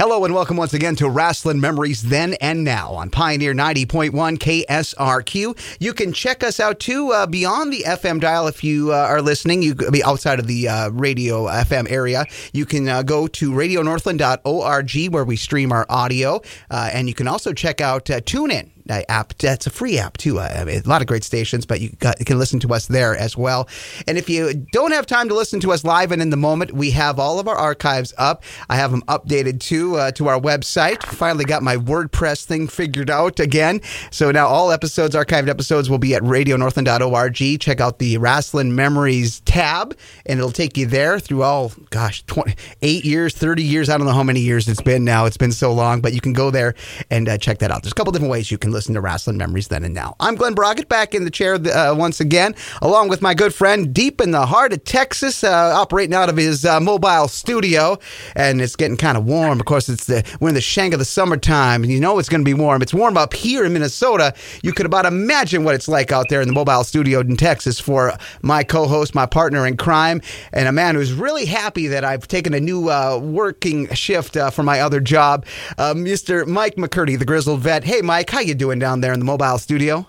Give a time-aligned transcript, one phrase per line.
[0.00, 5.76] Hello and welcome once again to Wrestling Memories Then and Now on Pioneer 90.1 KSRQ.
[5.78, 9.20] You can check us out too uh, beyond the FM dial if you uh, are
[9.20, 9.62] listening.
[9.62, 12.24] You could be outside of the uh, radio FM area.
[12.54, 16.40] You can uh, go to radionorthland.org where we stream our audio,
[16.70, 19.36] uh, and you can also check out uh, TuneIn app.
[19.38, 20.40] That's a free app too.
[20.40, 22.86] I mean, a lot of great stations, but you, got, you, can listen to us
[22.86, 23.68] there as well.
[24.06, 26.72] And if you don't have time to listen to us live and in the moment,
[26.72, 28.42] we have all of our archives up.
[28.68, 31.02] I have them updated too uh, to our website.
[31.04, 33.80] Finally got my WordPress thing figured out again.
[34.10, 37.60] So now all episodes, archived episodes, will be at radionorthland.org.
[37.60, 42.54] Check out the Wrestling Memories tab, and it'll take you there through all, gosh, 20,
[42.82, 43.88] eight years, 30 years.
[43.88, 45.26] I don't know how many years it's been now.
[45.26, 46.74] It's been so long, but you can go there
[47.10, 47.82] and uh, check that out.
[47.82, 50.16] There's a couple different ways you can listen listen to Wrestling Memories Then and Now.
[50.20, 53.92] I'm Glen Braget back in the chair uh, once again, along with my good friend
[53.92, 57.98] deep in the heart of Texas, uh, operating out of his uh, mobile studio.
[58.34, 59.60] And it's getting kind of warm.
[59.60, 62.30] Of course, it's the we're in the shank of the summertime, and you know it's
[62.30, 62.80] going to be warm.
[62.80, 64.32] It's warm up here in Minnesota.
[64.62, 67.78] You could about imagine what it's like out there in the mobile studio in Texas
[67.78, 70.22] for my co-host, my partner in crime,
[70.54, 74.48] and a man who's really happy that I've taken a new uh, working shift uh,
[74.48, 75.44] for my other job,
[75.76, 76.46] uh, Mr.
[76.46, 77.84] Mike McCurdy, the grizzled vet.
[77.84, 78.69] Hey, Mike, how you doing?
[78.70, 80.06] Doing down there in the mobile studio?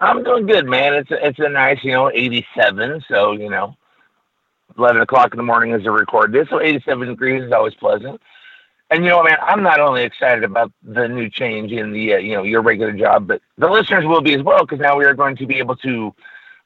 [0.00, 0.94] I'm doing good, man.
[0.94, 3.04] It's it's a nice, you know, 87.
[3.08, 3.76] So you know,
[4.76, 8.20] 11 o'clock in the morning as I record this, so 87 degrees is always pleasant.
[8.90, 12.18] And you know, man, I'm not only excited about the new change in the uh,
[12.18, 15.04] you know your regular job, but the listeners will be as well because now we
[15.04, 16.12] are going to be able to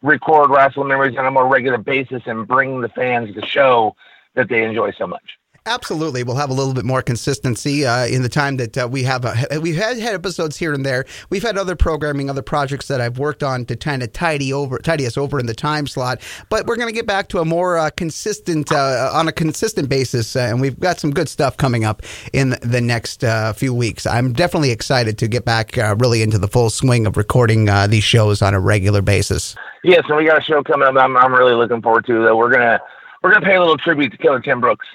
[0.03, 3.95] record wrestling memories on a more regular basis and bring the fans the show
[4.35, 5.39] that they enjoy so much.
[5.71, 9.05] Absolutely, we'll have a little bit more consistency uh, in the time that uh, we
[9.05, 9.25] have.
[9.25, 11.05] Uh, we've had, had episodes here and there.
[11.31, 14.79] We've had other programming, other projects that I've worked on to kind of tidy over,
[14.79, 16.23] tidy us over in the time slot.
[16.49, 19.89] But we're going to get back to a more uh, consistent, uh, on a consistent
[19.89, 23.23] basis, uh, and we've got some good stuff coming up in the next
[23.55, 24.07] few weeks.
[24.07, 28.43] I'm definitely excited to get back really into the full swing of recording these shows
[28.43, 29.55] on a regular basis.
[29.85, 30.97] Yeah, so we got a show coming up.
[30.97, 32.25] I'm, I'm really looking forward to.
[32.25, 32.81] That we're gonna
[33.23, 34.89] we're gonna pay a little tribute to Killer Tim Brooks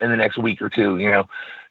[0.00, 0.98] in the next week or two.
[0.98, 1.28] You know,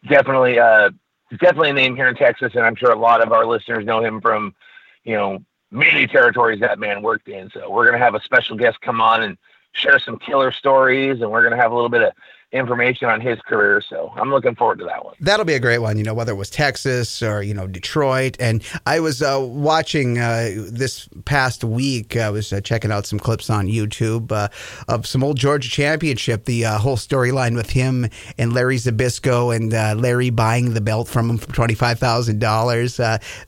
[0.07, 0.91] definitely, uh,
[1.31, 4.03] definitely a name here in Texas, and I'm sure a lot of our listeners know
[4.03, 4.55] him from,
[5.03, 7.49] you know, many territories that man worked in.
[7.51, 9.37] So we're gonna have a special guest come on and
[9.73, 12.13] share some killer stories, and we're gonna have a little bit of
[12.51, 13.81] information on his career.
[13.87, 15.13] So I'm looking forward to that one.
[15.19, 18.37] That'll be a great one, you know, whether it was Texas or, you know, Detroit.
[18.39, 23.19] And I was uh, watching uh, this past week, I was uh, checking out some
[23.19, 24.47] clips on YouTube uh,
[24.87, 28.07] of some old Georgia Championship, the uh, whole storyline with him
[28.39, 32.97] and Larry Zbyszko and uh, Larry buying the belt from him for $25,000.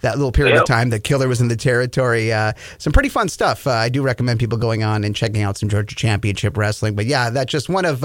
[0.02, 0.62] that little period yep.
[0.62, 2.32] of time that Killer was in the territory.
[2.78, 3.66] some pretty fun stuff.
[3.66, 6.94] I do recommend people going on and checking out some Georgia Championship wrestling.
[6.94, 8.04] But yeah, that's just one of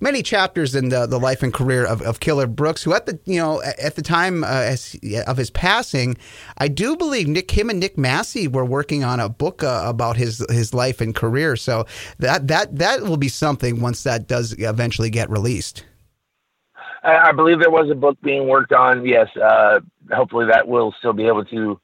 [0.00, 3.20] many chapters in the, the life and career of, of Killer Brooks, who at the
[3.24, 4.74] you know at the time uh,
[5.28, 6.16] of his passing,
[6.58, 10.16] I do believe Nick him and Nick Massey were working on a book uh, about
[10.16, 11.54] his his life and career.
[11.54, 11.86] So
[12.18, 15.84] that that that will be something once that does eventually get released.
[17.04, 19.06] I believe there was a book being worked on.
[19.06, 19.78] Yes, uh,
[20.12, 21.78] hopefully that will still be able to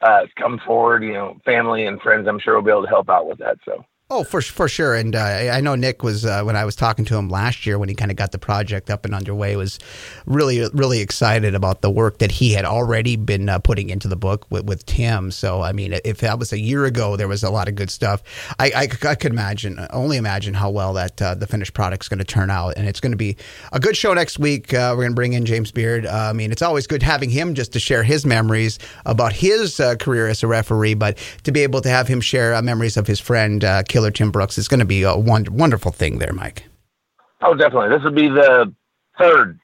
[0.00, 1.04] uh, come forward.
[1.04, 3.58] You know, family and friends, I'm sure will be able to help out with that.
[3.66, 3.84] So.
[4.12, 7.04] Oh, for for sure, and uh, I know Nick was uh, when I was talking
[7.04, 9.78] to him last year when he kind of got the project up and underway was
[10.26, 14.16] really really excited about the work that he had already been uh, putting into the
[14.16, 15.30] book with, with, Tim.
[15.30, 17.88] So I mean, if that was a year ago, there was a lot of good
[17.88, 18.24] stuff.
[18.58, 22.08] I, I, I could imagine, only imagine how well that uh, the finished product is
[22.08, 23.36] going to turn out, and it's going to be
[23.72, 24.74] a good show next week.
[24.74, 26.04] Uh, we're going to bring in James Beard.
[26.04, 29.80] Uh, I mean, it's always good having him just to share his memories about his
[30.00, 33.20] career as a referee, but to be able to have him share memories of his
[33.20, 33.64] friend.
[34.00, 36.64] Killer Tim Brooks is going to be a wonderful thing there, Mike.
[37.42, 37.90] Oh, definitely.
[37.90, 38.72] This will be the
[39.18, 39.60] third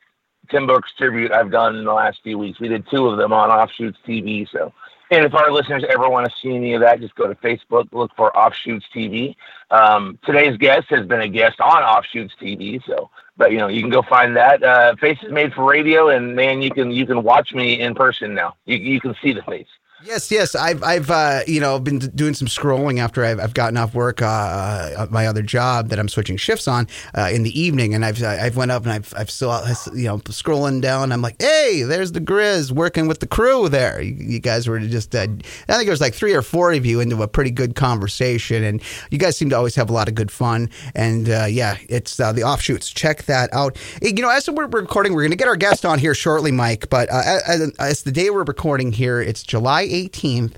[0.51, 2.61] Tim Brooks tribute I've done in the last few weeks.
[2.61, 4.47] We did two of them on Offshoots TV.
[4.53, 4.75] So,
[5.11, 7.89] and if our listeners ever want to see any of that, just go to Facebook,
[7.93, 9.35] look for Offshoots TV.
[9.71, 12.85] Um, today's guest has been a guest on Offshoots TV.
[12.87, 13.09] So,
[13.39, 14.63] but you know, you can go find that.
[14.63, 18.35] Uh, is made for radio, and man, you can you can watch me in person
[18.35, 18.55] now.
[18.67, 19.69] You you can see the face.
[20.07, 20.55] Yes, yes.
[20.55, 24.23] I've, I've, uh, you know, been doing some scrolling after I've, I've gotten off work,
[24.23, 26.87] uh, uh, my other job that I'm switching shifts on
[27.19, 29.51] uh, in the evening, and I've, I've went up and I've, I've still,
[29.93, 31.11] you know, scrolling down.
[31.11, 34.01] I'm like, hey, there's the Grizz working with the crew there.
[34.01, 36.87] You, you guys were just, uh, I think there was like three or four of
[36.87, 38.81] you into a pretty good conversation, and
[39.11, 40.71] you guys seem to always have a lot of good fun.
[40.95, 42.91] And uh, yeah, it's the offshoots.
[42.91, 43.77] Check that out.
[44.01, 46.89] You know, as we're recording, we're going to get our guest on here shortly, Mike.
[46.91, 50.55] But as, as the day we're recording here, it's July 18th.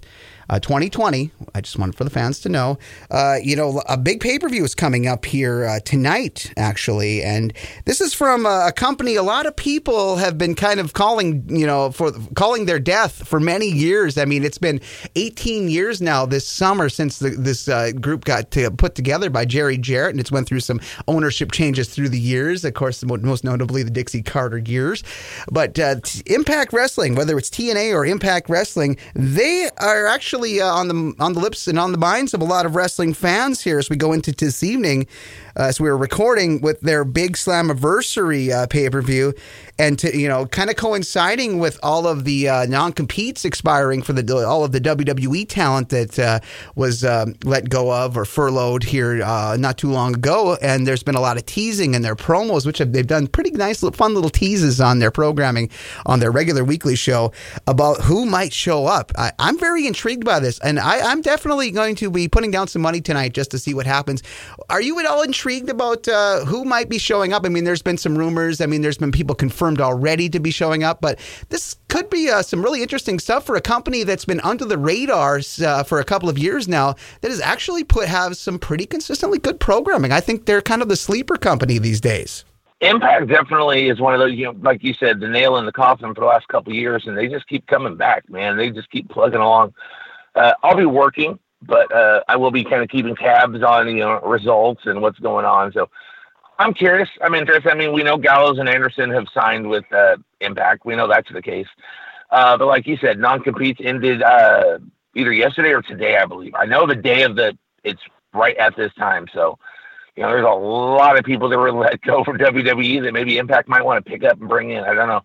[0.48, 1.30] Uh, 2020.
[1.54, 2.78] I just wanted for the fans to know.
[3.10, 7.22] Uh, you know, a big pay per view is coming up here uh, tonight, actually,
[7.22, 7.52] and
[7.84, 9.16] this is from a, a, company.
[9.16, 13.26] A lot of people have been kind of calling, you know, for calling their death
[13.26, 14.16] for many years.
[14.16, 14.80] I mean, it's been
[15.16, 19.44] 18 years now this summer since the, this uh, group got to, put together by
[19.44, 22.64] Jerry Jarrett, and it's went through some ownership changes through the years.
[22.64, 25.02] Of course, most notably the Dixie Carter years,
[25.50, 25.96] but uh,
[26.26, 31.32] Impact Wrestling, whether it's TNA or Impact Wrestling, they are actually uh, on the on
[31.34, 33.96] the lips and on the minds of a lot of wrestling fans here as we
[33.96, 35.06] go into this evening
[35.58, 39.34] as we were recording with their big Slammiversary uh, pay per view,
[39.76, 44.00] and to you know, kind of coinciding with all of the uh, non competes expiring
[44.00, 46.38] for the all of the WWE talent that uh,
[46.76, 51.02] was um, let go of or furloughed here uh, not too long ago, and there's
[51.02, 54.14] been a lot of teasing in their promos, which have, they've done pretty nice, fun
[54.14, 55.68] little teases on their programming
[56.06, 57.32] on their regular weekly show
[57.66, 59.10] about who might show up.
[59.18, 62.68] I, am very intrigued by this, and I, I'm definitely going to be putting down
[62.68, 64.22] some money tonight just to see what happens.
[64.70, 65.47] Are you at all intrigued?
[65.48, 67.46] Intrigued about uh, who might be showing up?
[67.46, 68.60] I mean, there's been some rumors.
[68.60, 71.18] I mean, there's been people confirmed already to be showing up, but
[71.48, 74.76] this could be uh, some really interesting stuff for a company that's been under the
[74.76, 78.84] radars uh, for a couple of years now that has actually put have some pretty
[78.84, 80.12] consistently good programming.
[80.12, 82.44] I think they're kind of the sleeper company these days.
[82.82, 85.72] Impact definitely is one of those, you know, like you said, the nail in the
[85.72, 88.58] coffin for the last couple of years, and they just keep coming back, man.
[88.58, 89.72] They just keep plugging along.
[90.34, 94.00] Uh, I'll be working but uh, I will be kind of keeping tabs on you
[94.00, 95.72] know results and what's going on.
[95.72, 95.88] So
[96.58, 97.08] I'm curious.
[97.22, 97.70] I'm interested.
[97.70, 100.84] I mean, we know Gallows and Anderson have signed with uh, Impact.
[100.84, 101.68] We know that's the case.
[102.30, 104.78] Uh, but like you said, non-competes ended uh,
[105.14, 106.54] either yesterday or today, I believe.
[106.54, 108.00] I know the day of the it's
[108.34, 109.26] right at this time.
[109.32, 109.58] So
[110.16, 113.38] you know, there's a lot of people that were let go from WWE that maybe
[113.38, 114.84] Impact might want to pick up and bring in.
[114.84, 115.22] I don't know.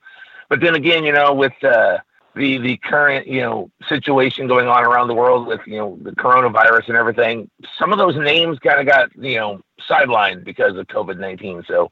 [0.50, 1.97] But then again, you know, with uh,
[2.35, 6.12] the the current you know situation going on around the world with you know the
[6.12, 10.88] coronavirus and everything, some of those names kind of got you know sidelined because of
[10.88, 11.63] COVID nineteen.
[11.68, 11.91] So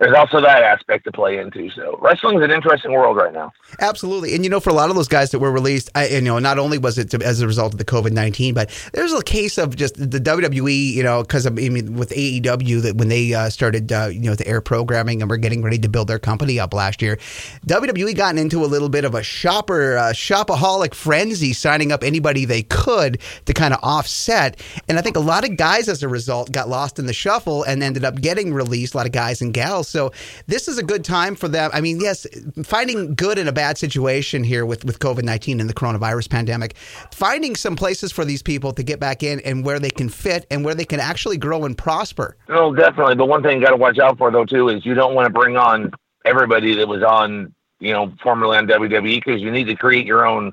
[0.00, 1.68] there's also that aspect to play into.
[1.70, 3.52] So wrestling is an interesting world right now.
[3.80, 6.22] Absolutely, and you know, for a lot of those guys that were released, I, you
[6.22, 9.12] know, not only was it to, as a result of the COVID nineteen, but there's
[9.12, 13.08] a case of just the WWE, you know, because I mean, with AEW that when
[13.08, 16.08] they uh, started, uh, you know, the air programming and were getting ready to build
[16.08, 17.18] their company up last year,
[17.66, 22.46] WWE gotten into a little bit of a shopper uh, shopaholic frenzy, signing up anybody
[22.46, 24.58] they could to kind of offset,
[24.88, 27.64] and I think a lot of guys as a result got lost in the shuffle
[27.64, 28.94] and ended up getting released.
[28.94, 30.12] A lot of guys and gals so
[30.46, 31.70] this is a good time for them.
[31.74, 32.26] I mean, yes,
[32.64, 36.76] finding good in a bad situation here with, with COVID 19 and the coronavirus pandemic,
[37.12, 40.46] finding some places for these people to get back in and where they can fit
[40.50, 42.36] and where they can actually grow and prosper.
[42.48, 43.16] Oh, definitely.
[43.16, 45.26] But one thing you got to watch out for, though, too, is you don't want
[45.26, 45.92] to bring on
[46.24, 50.26] everybody that was on, you know, formerly on WWE because you need to create your
[50.26, 50.52] own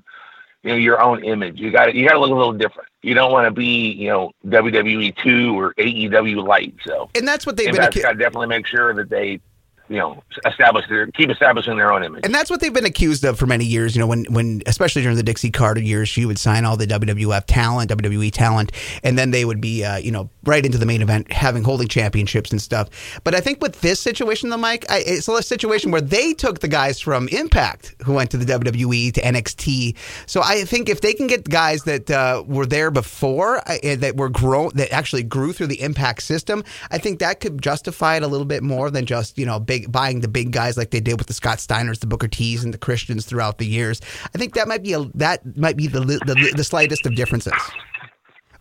[0.67, 1.59] you know your own image.
[1.59, 2.89] You got you got to look a little different.
[3.01, 6.75] You don't want to be you know WWE two or AEW light.
[6.85, 7.75] So and that's what they've been.
[7.75, 9.39] Got to definitely make sure that they
[9.89, 12.25] you know establish their keep establishing their own image.
[12.25, 13.95] And that's what they've been accused of for many years.
[13.95, 16.87] You know, when when especially during the Dixie Carter years, she would sign all the
[16.87, 18.71] WWF talent, WWE talent,
[19.03, 21.87] and then they would be uh, you know right into the main event, having holding
[21.87, 22.89] championships and stuff.
[23.23, 26.59] But I think with this situation, the Mike, I, it's a situation where they took
[26.59, 29.95] the guys from Impact who went to the WWE to NXT.
[30.25, 34.15] So I think if they can get guys that uh, were there before uh, that
[34.17, 38.23] were grown that actually grew through the Impact system, I think that could justify it
[38.23, 40.91] a little bit more than just you know big big buying the big guys like
[40.91, 44.01] they did with the Scott Steiners, the Booker T's, and the Christians throughout the years.
[44.33, 47.53] I think that might be a that might be the the, the slightest of differences.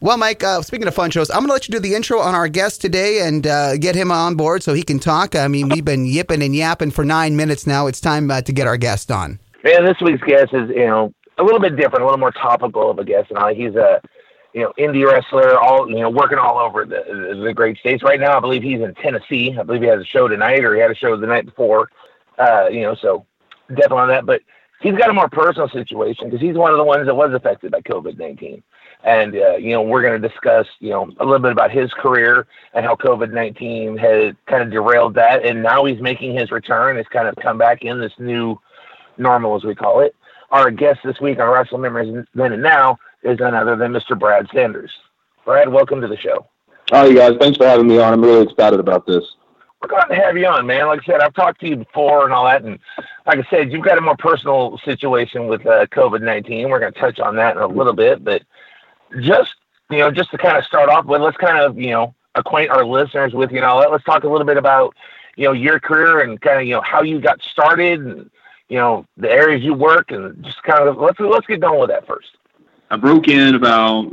[0.00, 2.18] Well, Mike, uh, speaking of fun shows, I'm going to let you do the intro
[2.18, 5.34] on our guest today and uh, get him on board so he can talk.
[5.34, 7.86] I mean, we've been yipping and yapping for nine minutes now.
[7.86, 9.40] It's time uh, to get our guest on.
[9.64, 12.90] Man, this week's guest is, you know, a little bit different, a little more topical
[12.90, 13.30] of a guest.
[13.30, 14.02] And he's a
[14.56, 18.02] you know, indie wrestler, all you know, working all over the the great states.
[18.02, 19.54] Right now, I believe he's in Tennessee.
[19.60, 21.90] I believe he has a show tonight, or he had a show the night before.
[22.38, 23.26] Uh, you know, so
[23.68, 24.24] definitely on that.
[24.24, 24.40] But
[24.80, 27.70] he's got a more personal situation because he's one of the ones that was affected
[27.70, 28.62] by COVID nineteen.
[29.04, 31.92] And uh, you know, we're going to discuss you know a little bit about his
[31.92, 36.50] career and how COVID nineteen had kind of derailed that, and now he's making his
[36.50, 36.96] return.
[36.96, 38.58] It's kind of come back in this new
[39.18, 40.16] normal, as we call it.
[40.50, 44.18] Our guest this week on Wrestle Memories Then and Now is none other than Mr.
[44.18, 44.92] Brad Sanders.
[45.44, 46.46] Brad, welcome to the show.
[46.90, 47.36] Hi, you guys.
[47.40, 48.12] Thanks for having me on.
[48.12, 49.24] I'm really excited about this.
[49.82, 50.86] We're glad to have you on, man.
[50.86, 52.78] Like I said, I've talked to you before and all that, and
[53.26, 56.70] like I said, you've got a more personal situation with uh, COVID nineteen.
[56.70, 58.42] We're going to touch on that in a little bit, but
[59.20, 59.54] just
[59.90, 62.70] you know, just to kind of start off with, let's kind of you know acquaint
[62.70, 64.94] our listeners with you know, let's talk a little bit about
[65.36, 68.30] you know your career and kind of you know how you got started and
[68.68, 71.90] you know the areas you work and just kind of let's let's get going with
[71.90, 72.28] that first.
[72.90, 74.12] I broke in about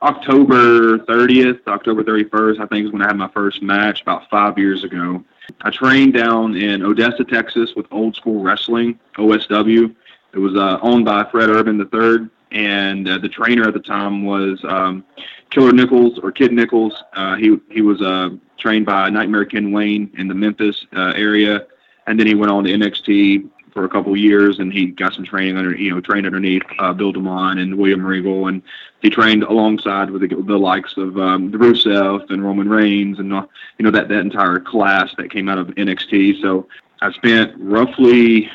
[0.00, 4.58] October 30th, October 31st, I think is when I had my first match about five
[4.58, 5.22] years ago.
[5.60, 9.94] I trained down in Odessa, Texas with Old School Wrestling, OSW.
[10.32, 14.24] It was uh, owned by Fred Urban III, and uh, the trainer at the time
[14.24, 15.04] was um,
[15.50, 16.94] Killer Nichols or Kid Nichols.
[17.12, 21.66] Uh, he he was uh, trained by Nightmare Ken Wayne in the Memphis uh, area,
[22.06, 25.24] and then he went on to NXT for a couple years, and he got some
[25.24, 28.62] training under you know trained underneath uh, Bill DeMott and William Regal, and
[29.02, 33.32] he trained alongside with the, the likes of um, the Rusev and Roman Reigns, and
[33.34, 33.44] uh,
[33.78, 36.40] you know that that entire class that came out of NXT.
[36.40, 36.68] So
[37.02, 38.48] I spent roughly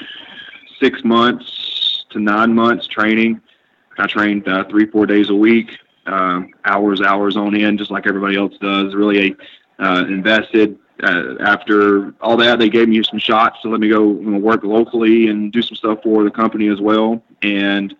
[0.79, 3.41] six months to nine months training.
[3.97, 8.07] I trained uh, three four days a week, uh, hours hours on end, just like
[8.07, 8.95] everybody else does.
[8.95, 9.35] Really
[9.79, 14.03] uh, invested uh, after all that, they gave me some shots to let me go
[14.03, 17.24] you know, work locally and do some stuff for the company as well.
[17.41, 17.96] And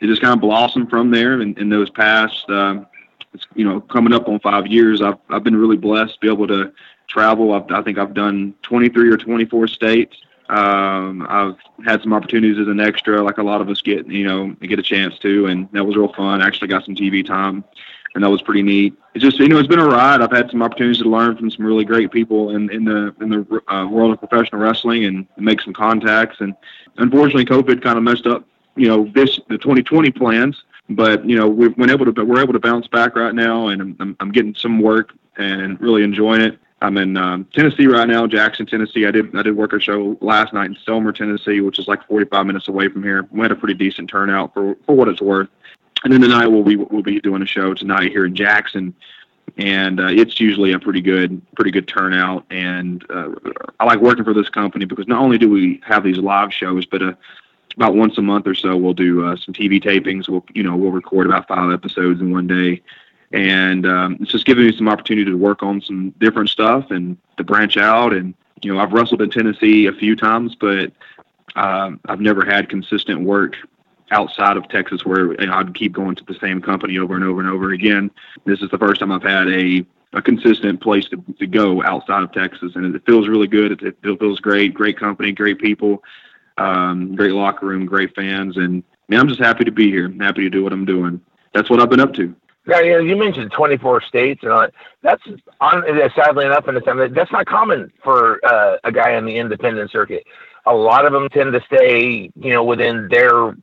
[0.00, 1.40] it just kind of blossomed from there.
[1.40, 2.84] And in those past, uh,
[3.32, 6.32] it's, you know, coming up on five years, I've, I've been really blessed to be
[6.32, 6.72] able to
[7.08, 7.52] travel.
[7.52, 10.16] I've, I think I've done 23 or 24 states.
[10.48, 14.26] Um, I've had some opportunities as an extra, like a lot of us get, you
[14.26, 16.42] know, get a chance to, and that was real fun.
[16.42, 17.64] I actually got some TV time
[18.14, 18.94] and that was pretty neat.
[19.14, 20.20] It's just you know it's been a ride.
[20.22, 23.28] I've had some opportunities to learn from some really great people in in the in
[23.28, 26.40] the uh, world of professional wrestling and make some contacts.
[26.40, 26.54] And
[26.96, 30.62] unfortunately, COVID kind of messed up you know this the 2020 plans.
[30.90, 33.96] But you know we've been able to we're able to bounce back right now, and
[34.00, 36.58] I'm I'm getting some work and really enjoying it.
[36.82, 39.06] I'm in um, Tennessee right now, Jackson, Tennessee.
[39.06, 42.06] I did I did work a show last night in Selmer, Tennessee, which is like
[42.06, 43.26] 45 minutes away from here.
[43.30, 45.48] We had a pretty decent turnout for for what it's worth.
[46.04, 48.94] And then tonight we'll be we'll be doing a show tonight here in Jackson,
[49.56, 52.44] and uh, it's usually a pretty good pretty good turnout.
[52.50, 53.30] And uh,
[53.80, 56.84] I like working for this company because not only do we have these live shows,
[56.84, 57.14] but uh,
[57.74, 60.28] about once a month or so we'll do uh, some TV tapings.
[60.28, 62.82] We'll you know we'll record about five episodes in one day,
[63.32, 67.16] and um, it's just giving me some opportunity to work on some different stuff and
[67.38, 68.12] to branch out.
[68.12, 70.92] And you know I've wrestled in Tennessee a few times, but
[71.56, 73.56] um, I've never had consistent work
[74.14, 77.50] outside of Texas where I'd keep going to the same company over and over and
[77.50, 78.10] over again.
[78.46, 82.22] This is the first time I've had a a consistent place to, to go outside
[82.22, 83.82] of Texas, and it feels really good.
[83.82, 86.04] It, it feels great, great company, great people,
[86.56, 90.06] um, great locker room, great fans, and man, I'm just happy to be here.
[90.06, 91.20] I'm happy to do what I'm doing.
[91.52, 92.34] That's what I've been up to.
[92.66, 94.72] Yeah, you, know, you mentioned 24 states and all that.
[95.02, 95.22] That's
[95.60, 96.80] on, sadly enough, and
[97.14, 100.24] that's not common for uh, a guy in the independent circuit.
[100.64, 103.54] A lot of them tend to stay, you know, within their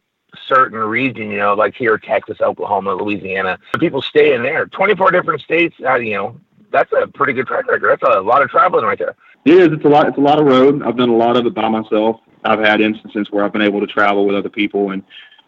[0.48, 3.58] certain region, you know, like here, Texas, Oklahoma, Louisiana.
[3.80, 4.66] People stay in there.
[4.68, 6.40] 24 different states, uh, you know,
[6.72, 7.90] that's a pretty good track record.
[7.90, 9.16] That's a lot of traveling right there.
[9.46, 9.70] It is.
[9.72, 10.08] It's a lot.
[10.08, 10.84] It's a lot of road.
[10.84, 12.22] I've done a lot of it by myself.
[12.44, 15.04] I've had instances where I've been able to travel with other people, and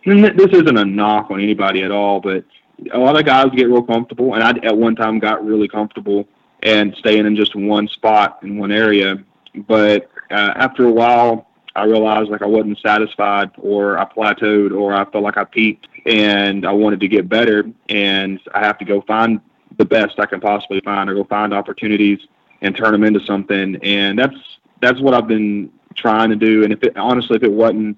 [0.06, 2.44] this isn't a knock on anybody at all, but
[2.92, 6.28] a lot of guys get real comfortable, and I at one time got really comfortable
[6.64, 9.24] and staying in just one spot in one area.
[9.68, 14.94] But uh, after a while, I realized like I wasn't satisfied or I plateaued or
[14.94, 17.66] I felt like I peaked and I wanted to get better.
[17.90, 19.40] And I have to go find
[19.78, 22.20] the best I can possibly find or go find opportunities
[22.62, 23.78] and turn them into something.
[23.82, 24.36] And that's
[24.82, 26.64] that's what I've been trying to do.
[26.64, 27.98] And if it honestly if it wasn't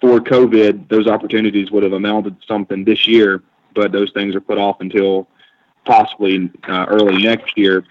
[0.00, 3.42] for COVID those opportunities would have amounted to something this year.
[3.74, 5.28] But those things are put off until
[5.84, 7.84] possibly uh, early next year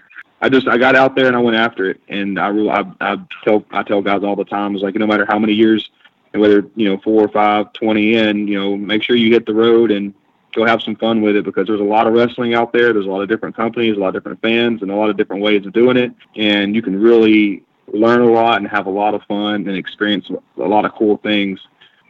[0.44, 3.16] I just I got out there and I went after it, and I I, I
[3.44, 5.90] tell I tell guys all the time, it's like no matter how many years,
[6.34, 9.46] and whether you know four or five, twenty in, you know, make sure you hit
[9.46, 10.12] the road and
[10.52, 12.92] go have some fun with it because there's a lot of wrestling out there.
[12.92, 15.16] There's a lot of different companies, a lot of different fans, and a lot of
[15.16, 18.90] different ways of doing it, and you can really learn a lot and have a
[18.90, 21.58] lot of fun and experience a lot of cool things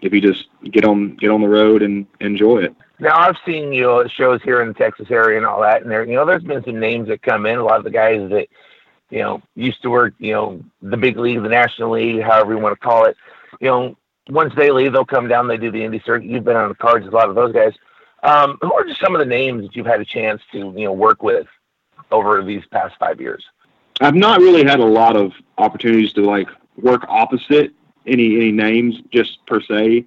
[0.03, 2.75] if you just get on get on the road and enjoy it.
[2.99, 5.91] Now I've seen you know shows here in the Texas area and all that, and
[5.91, 7.59] there you know there's been some names that come in.
[7.59, 8.49] A lot of the guys that
[9.11, 12.59] you know used to work you know the big league, the National League, however you
[12.59, 13.17] want to call it.
[13.61, 13.97] You know,
[14.29, 15.49] once they leave, they'll come down.
[15.49, 16.29] They do the indie circuit.
[16.29, 17.73] You've been on the cards with a lot of those guys.
[18.23, 20.85] Um, who are just some of the names that you've had a chance to you
[20.85, 21.47] know work with
[22.11, 23.45] over these past five years?
[24.01, 27.73] I've not really had a lot of opportunities to like work opposite
[28.07, 30.07] any any names just per se.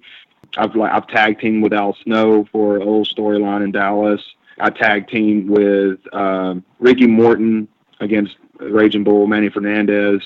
[0.56, 4.22] I've like I've tag teamed with Al Snow for little storyline in Dallas.
[4.58, 7.68] I tag teamed with um, Ricky Morton
[8.00, 10.22] against Raging Bull, Manny Fernandez.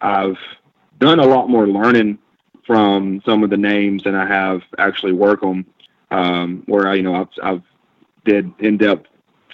[0.00, 0.38] I've
[0.98, 2.18] done a lot more learning
[2.66, 5.66] from some of the names than I have actually work them.
[6.10, 7.62] Um, where I, you know, I've, I've
[8.24, 9.08] did in-depth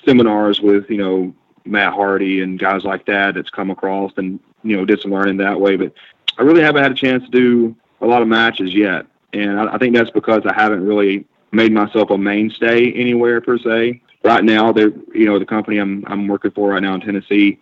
[0.04, 1.34] seminars with, you know,
[1.64, 5.38] Matt Hardy and guys like that that's come across and, you know, did some learning
[5.38, 5.76] that way.
[5.76, 5.92] But
[6.38, 9.06] I really haven't had a chance to do a lot of matches yet.
[9.34, 13.58] And I, I think that's because I haven't really made myself a mainstay anywhere per
[13.58, 14.00] se.
[14.22, 17.58] Right now, they're you know the company I'm I'm working for right now in Tennessee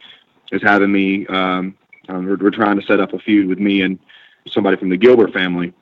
[0.52, 1.26] is having me.
[1.26, 1.76] Um,
[2.08, 3.98] um, we're, we're trying to set up a feud with me and
[4.48, 5.72] somebody from the Gilbert family.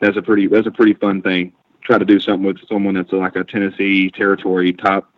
[0.00, 1.52] That's a pretty that's a pretty fun thing.
[1.82, 5.12] Try to do something with someone that's like a Tennessee territory top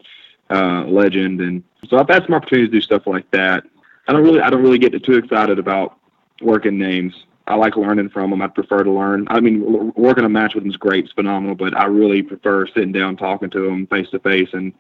[0.51, 3.65] uh, legend, and so I've had some opportunities to do stuff like that.
[4.09, 5.99] I don't really I don't really get too excited about
[6.41, 7.15] working names.
[7.47, 8.43] I like learning from them.
[8.43, 9.27] I prefer to learn.
[9.29, 12.67] I mean, working a match with them is great, it's phenomenal, but I really prefer
[12.67, 14.73] sitting down, talking to them face to face, and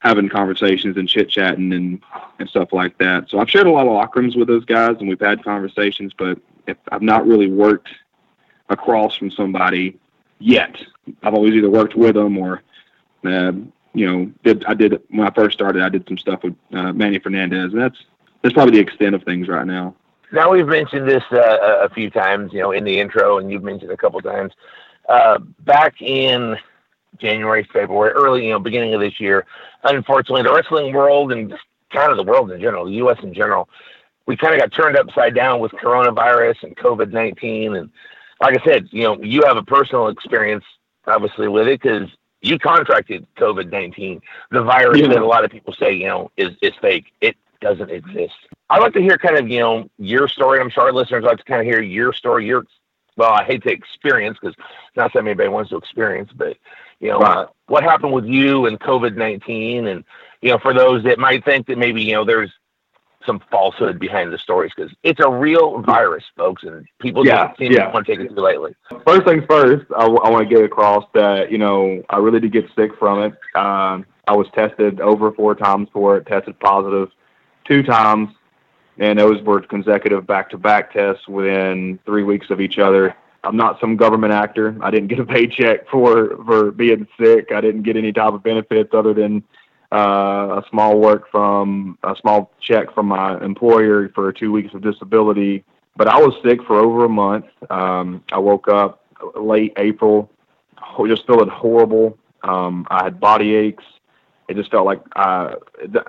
[0.00, 2.00] having conversations and chit chatting and
[2.38, 3.28] and stuff like that.
[3.28, 6.12] So I've shared a lot of locker rooms with those guys, and we've had conversations,
[6.16, 7.88] but if I've not really worked
[8.68, 9.98] across from somebody
[10.38, 10.76] yet.
[11.22, 12.62] I've always either worked with them or,
[13.24, 13.52] uh,
[13.94, 16.92] you know, did I did when I first started, I did some stuff with uh,
[16.92, 17.98] Manny Fernandez, and that's
[18.42, 19.94] that's probably the extent of things right now.
[20.32, 23.62] Now we've mentioned this uh, a few times, you know, in the intro, and you've
[23.62, 24.52] mentioned a couple times.
[25.08, 26.56] Uh, back in
[27.18, 29.46] January, February, early, you know, beginning of this year,
[29.84, 31.54] unfortunately, the wrestling world and
[31.90, 33.18] kind of the world in general, the U.S.
[33.22, 33.68] in general,
[34.26, 37.76] we kind of got turned upside down with coronavirus and COVID 19.
[37.76, 37.90] And
[38.40, 40.64] like I said, you know, you have a personal experience,
[41.06, 42.08] obviously, with it because
[42.42, 44.20] you contracted COVID 19,
[44.50, 45.08] the virus yeah.
[45.08, 47.06] that a lot of people say, you know, is, is fake.
[47.22, 48.34] It doesn't exist.
[48.70, 50.60] I'd like to hear kind of, you know, your story.
[50.60, 52.66] I'm sure our listeners like to kind of hear your story, your,
[53.16, 54.56] well, I hate to experience because
[54.96, 56.56] not that anybody wants to experience, but,
[57.00, 59.86] you know, uh, what happened with you and COVID 19?
[59.86, 60.04] And,
[60.42, 62.52] you know, for those that might think that maybe, you know, there's
[63.26, 67.72] some falsehood behind the stories because it's a real virus, folks, and people yeah, seem
[67.72, 67.86] yeah.
[67.86, 68.74] to want to take it too lightly.
[69.06, 72.40] First things first, I, w- I want to get across that you know I really
[72.40, 73.32] did get sick from it.
[73.56, 77.10] Um, I was tested over four times for it, tested positive
[77.66, 78.30] two times,
[78.98, 83.14] and those were consecutive back-to-back tests within three weeks of each other.
[83.44, 84.76] I'm not some government actor.
[84.80, 87.52] I didn't get a paycheck for for being sick.
[87.52, 89.42] I didn't get any type of benefits other than
[89.92, 94.82] uh, a small work from a small check from my employer for two weeks of
[94.82, 95.64] disability.
[95.96, 97.46] But I was sick for over a month.
[97.70, 99.04] Um, I woke up
[99.36, 100.30] late April,
[101.06, 102.18] just feeling horrible.
[102.42, 103.84] Um, I had body aches.
[104.48, 105.54] It just felt like uh,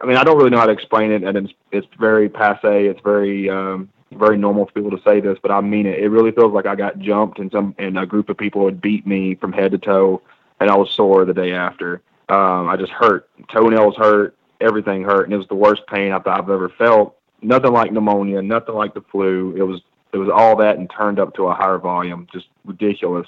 [0.02, 2.88] I mean I don't really know how to explain it, and it's it's very passe.
[2.88, 6.00] It's very um, very normal for people to say this, but I mean it.
[6.00, 8.82] It really feels like I got jumped, and some and a group of people had
[8.82, 10.22] beat me from head to toe,
[10.60, 12.02] and I was sore the day after.
[12.30, 13.30] Um, I just hurt.
[13.52, 14.36] Toenails hurt.
[14.62, 17.18] Everything hurt, and it was the worst pain I I've ever felt.
[17.42, 18.42] Nothing like pneumonia.
[18.42, 19.56] Nothing like the flu.
[19.58, 19.82] It was
[20.14, 22.28] it was all that and turned up to a higher volume.
[22.32, 23.28] Just ridiculous.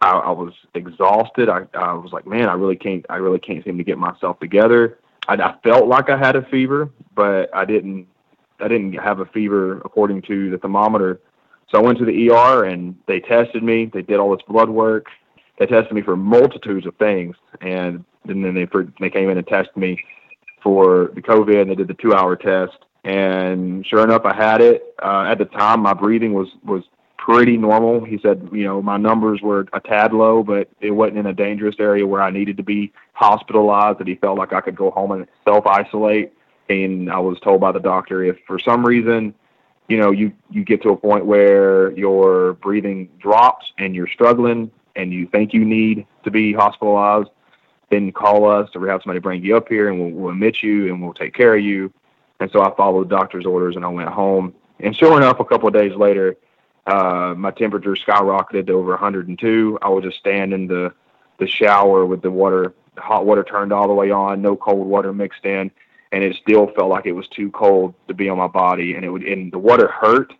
[0.00, 1.48] I, I was exhausted.
[1.48, 3.04] I, I was like, man, I really can't.
[3.10, 4.98] I really can't seem to get myself together.
[5.28, 8.06] I, I felt like I had a fever, but I didn't.
[8.60, 11.20] I didn't have a fever according to the thermometer.
[11.70, 13.86] So I went to the ER and they tested me.
[13.86, 15.06] They did all this blood work.
[15.58, 18.66] They tested me for multitudes of things, and then they
[18.98, 20.02] they came in and tested me
[20.62, 22.76] for the COVID, and they did the two hour test.
[23.04, 24.94] And sure enough, I had it.
[25.02, 26.84] Uh, at the time, my breathing was was
[27.20, 28.02] pretty normal.
[28.02, 31.34] He said, you know, my numbers were a tad low, but it wasn't in a
[31.34, 33.98] dangerous area where I needed to be hospitalized.
[33.98, 36.32] That he felt like I could go home and self isolate.
[36.70, 39.34] And I was told by the doctor if for some reason,
[39.88, 44.70] you know, you you get to a point where your breathing drops and you're struggling
[44.96, 47.28] and you think you need to be hospitalized,
[47.90, 50.62] then call us or we have somebody bring you up here and we'll, we'll admit
[50.62, 51.92] you and we'll take care of you.
[52.40, 54.54] And so I followed the doctor's orders and I went home.
[54.78, 56.36] And sure enough, a couple of days later,
[56.90, 59.78] uh, my temperature skyrocketed to over 102.
[59.80, 60.92] I was just standing in the,
[61.38, 65.12] the shower with the water, hot water turned all the way on, no cold water
[65.12, 65.70] mixed in.
[66.12, 68.94] And it still felt like it was too cold to be on my body.
[68.94, 70.32] And it would, and the water hurt,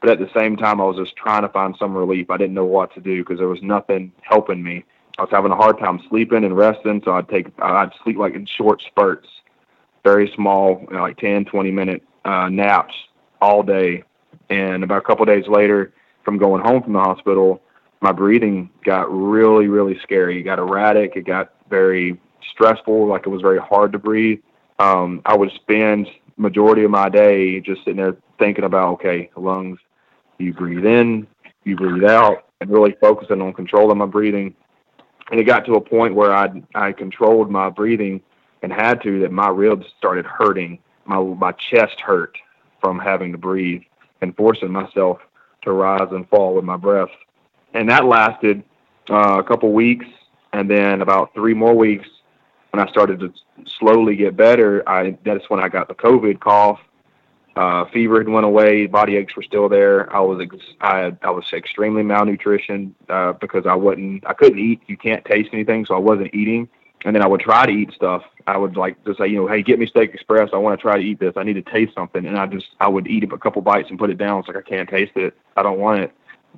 [0.00, 2.30] but at the same time, I was just trying to find some relief.
[2.30, 4.84] I didn't know what to do because there was nothing helping me.
[5.18, 8.34] I was having a hard time sleeping and resting, so I'd take I'd sleep like
[8.34, 9.26] in short spurts,
[10.04, 12.94] very small, like 10, 20 minute uh, naps
[13.40, 14.04] all day.
[14.50, 15.92] And about a couple of days later,
[16.24, 17.62] from going home from the hospital,
[18.00, 20.40] my breathing got really, really scary.
[20.40, 21.16] It got erratic.
[21.16, 22.20] It got very
[22.52, 23.06] stressful.
[23.06, 24.40] Like it was very hard to breathe.
[24.78, 26.06] Um, I would spend
[26.36, 29.78] majority of my day just sitting there thinking about okay, lungs.
[30.38, 31.26] You breathe in,
[31.64, 34.54] you breathe out, and really focusing on controlling my breathing
[35.30, 38.20] and it got to a point where I I controlled my breathing
[38.62, 40.78] and had to that my ribs started hurting.
[41.04, 42.36] My my chest hurt
[42.80, 43.82] from having to breathe
[44.20, 45.18] and forcing myself
[45.62, 47.10] to rise and fall with my breath.
[47.74, 48.62] And that lasted
[49.10, 50.06] uh, a couple weeks,
[50.52, 52.08] and then about three more weeks
[52.70, 53.32] when I started to
[53.78, 54.88] slowly get better.
[54.88, 56.80] I that's when I got the COVID cough.
[57.56, 60.14] Uh, fever had went away, body aches were still there.
[60.14, 64.80] I was ex- I I was extremely malnutrition uh, because I wasn't I couldn't eat.
[64.86, 66.68] You can't taste anything, so I wasn't eating.
[67.04, 68.22] And then I would try to eat stuff.
[68.46, 70.50] I would like to say, you know, hey, get me steak express.
[70.52, 71.34] I want to try to eat this.
[71.36, 73.98] I need to taste something, and I just I would eat a couple bites and
[73.98, 74.40] put it down.
[74.40, 75.36] It's like I can't taste it.
[75.56, 76.12] I don't want it.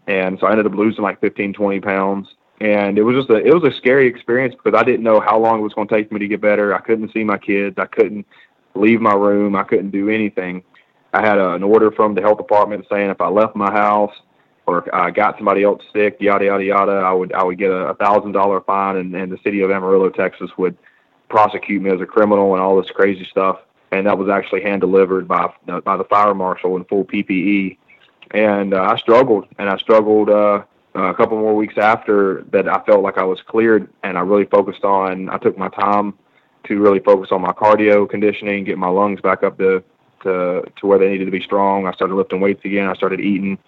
[0.07, 2.29] And so I ended up losing like 15, 20 pounds.
[2.61, 5.39] And it was just a it was a scary experience because I didn't know how
[5.39, 6.75] long it was going to take me to get better.
[6.75, 7.77] I couldn't see my kids.
[7.79, 8.27] I couldn't
[8.75, 9.57] leave my room.
[9.57, 10.63] I couldn't do anything.
[11.13, 14.13] I had a, an order from the health department saying if I left my house
[14.71, 17.95] or I got somebody else sick, yada yada yada, I would I would get a
[17.95, 20.77] thousand dollar fine, and, and the city of Amarillo, Texas, would
[21.29, 23.59] prosecute me as a criminal and all this crazy stuff.
[23.93, 25.53] And that was actually hand delivered by
[25.85, 27.77] by the fire marshal in full PPE.
[28.31, 30.63] And uh, I struggled, and I struggled uh,
[30.95, 32.69] a couple more weeks after that.
[32.69, 35.29] I felt like I was cleared, and I really focused on.
[35.29, 36.15] I took my time
[36.65, 39.83] to really focus on my cardio conditioning, get my lungs back up to
[40.23, 41.87] to to where they needed to be strong.
[41.89, 42.89] I started lifting weights again.
[42.89, 43.59] I started eating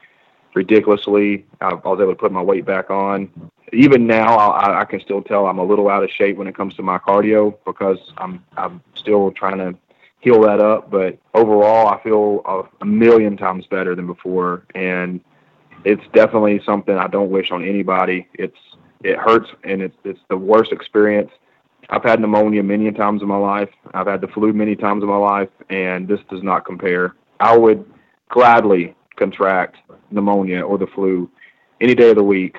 [0.54, 1.46] ridiculously.
[1.60, 3.30] I, I was able to put my weight back on.
[3.72, 6.54] Even now, I, I can still tell I'm a little out of shape when it
[6.54, 9.74] comes to my cardio because I'm I'm still trying to
[10.20, 10.90] heal that up.
[10.90, 15.20] But overall, I feel a, a million times better than before, and
[15.84, 18.28] it's definitely something I don't wish on anybody.
[18.34, 18.58] It's
[19.02, 21.30] it hurts and it's it's the worst experience
[21.90, 23.68] I've had pneumonia many times in my life.
[23.92, 27.16] I've had the flu many times in my life, and this does not compare.
[27.40, 27.84] I would
[28.30, 29.76] gladly contract
[30.10, 31.30] pneumonia or the flu
[31.80, 32.56] any day of the week,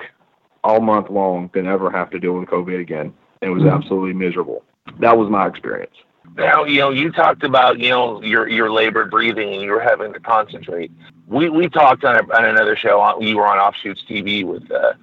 [0.62, 3.12] all month long, than ever have to deal with COVID again.
[3.40, 3.74] It was mm-hmm.
[3.74, 4.64] absolutely miserable.
[5.00, 5.94] That was my experience.
[6.36, 9.80] Now, you know, you talked about, you know, your your labored breathing and you were
[9.80, 10.90] having to concentrate.
[11.26, 13.20] We we talked on, a, on another show.
[13.20, 14.94] You were on Offshoots TV with uh,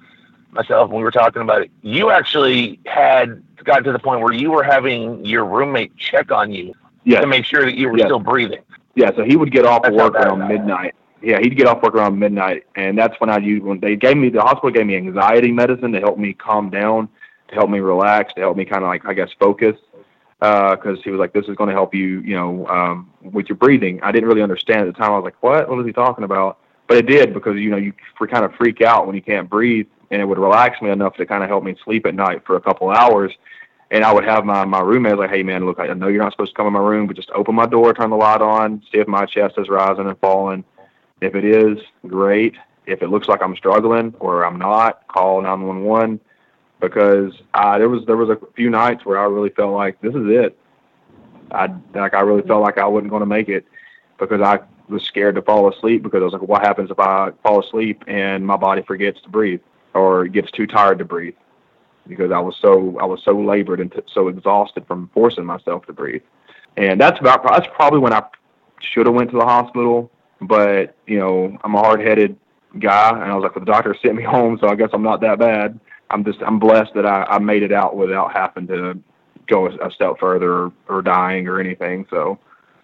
[0.50, 1.70] myself, and we were talking about it.
[1.82, 6.52] You actually had got to the point where you were having your roommate check on
[6.52, 7.20] you yes.
[7.20, 8.06] to make sure that you were yes.
[8.06, 8.62] still breathing.
[8.94, 10.94] Yeah, so he would get off that's work around midnight.
[11.22, 14.16] Yeah, he'd get off work around midnight, and that's when I used when they gave
[14.16, 17.08] me the hospital gave me anxiety medicine to help me calm down,
[17.48, 19.76] to help me relax, to help me kind of like I guess focus.
[20.40, 23.48] Because uh, he was like, "This is going to help you, you know, um, with
[23.48, 25.12] your breathing." I didn't really understand at the time.
[25.12, 25.68] I was like, "What?
[25.68, 26.58] What is he talking about?"
[26.88, 27.92] But it did because you know you
[28.28, 31.26] kind of freak out when you can't breathe, and it would relax me enough to
[31.26, 33.32] kind of help me sleep at night for a couple hours
[33.92, 36.32] and I would have my my roommate like, hey man, look, I know you're not
[36.32, 38.82] supposed to come in my room, but just open my door, turn the light on,
[38.90, 40.64] see if my chest is rising and falling.
[41.22, 42.56] If it is, great.
[42.86, 46.20] If it looks like I'm struggling or I'm not, call 911
[46.80, 50.14] because I, there was there was a few nights where I really felt like this
[50.14, 50.58] is it.
[51.52, 53.64] I like I really felt like I wasn't going to make it
[54.18, 57.30] because I was scared to fall asleep because I was like, what happens if I
[57.42, 59.60] fall asleep and my body forgets to breathe
[59.94, 61.34] or gets too tired to breathe?
[62.08, 65.86] because I was so I was so labored and t- so exhausted from forcing myself
[65.86, 66.22] to breathe.
[66.76, 68.22] And that's about that's probably when I
[68.80, 70.10] should have went to the hospital,
[70.42, 72.36] but you know I'm a hard headed
[72.78, 75.02] guy, and I was like, well, the doctor sent me home, so I guess I'm
[75.02, 75.78] not that bad.
[76.10, 78.98] I'm just I'm blessed that I, I made it out without having to
[79.46, 82.06] go a, a step further or, or dying or anything.
[82.10, 82.38] So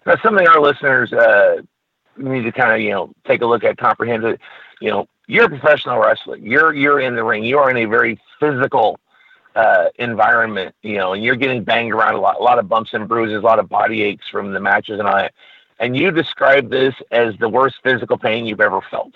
[0.05, 1.57] that's something our listeners uh,
[2.17, 4.39] need to kind of you know take a look at, comprehend it.
[4.81, 6.37] You know, you're a professional wrestler.
[6.37, 7.43] You're you're in the ring.
[7.43, 8.99] You are in a very physical
[9.55, 12.93] uh, environment, you know, and you're getting banged around a lot, a lot of bumps
[12.93, 15.33] and bruises, a lot of body aches from the matches and all that.
[15.79, 19.13] And you describe this as the worst physical pain you've ever felt.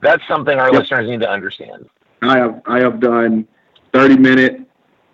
[0.00, 0.82] That's something our yep.
[0.82, 1.88] listeners need to understand.
[2.22, 3.46] I have I have done
[3.92, 4.60] 30 minute,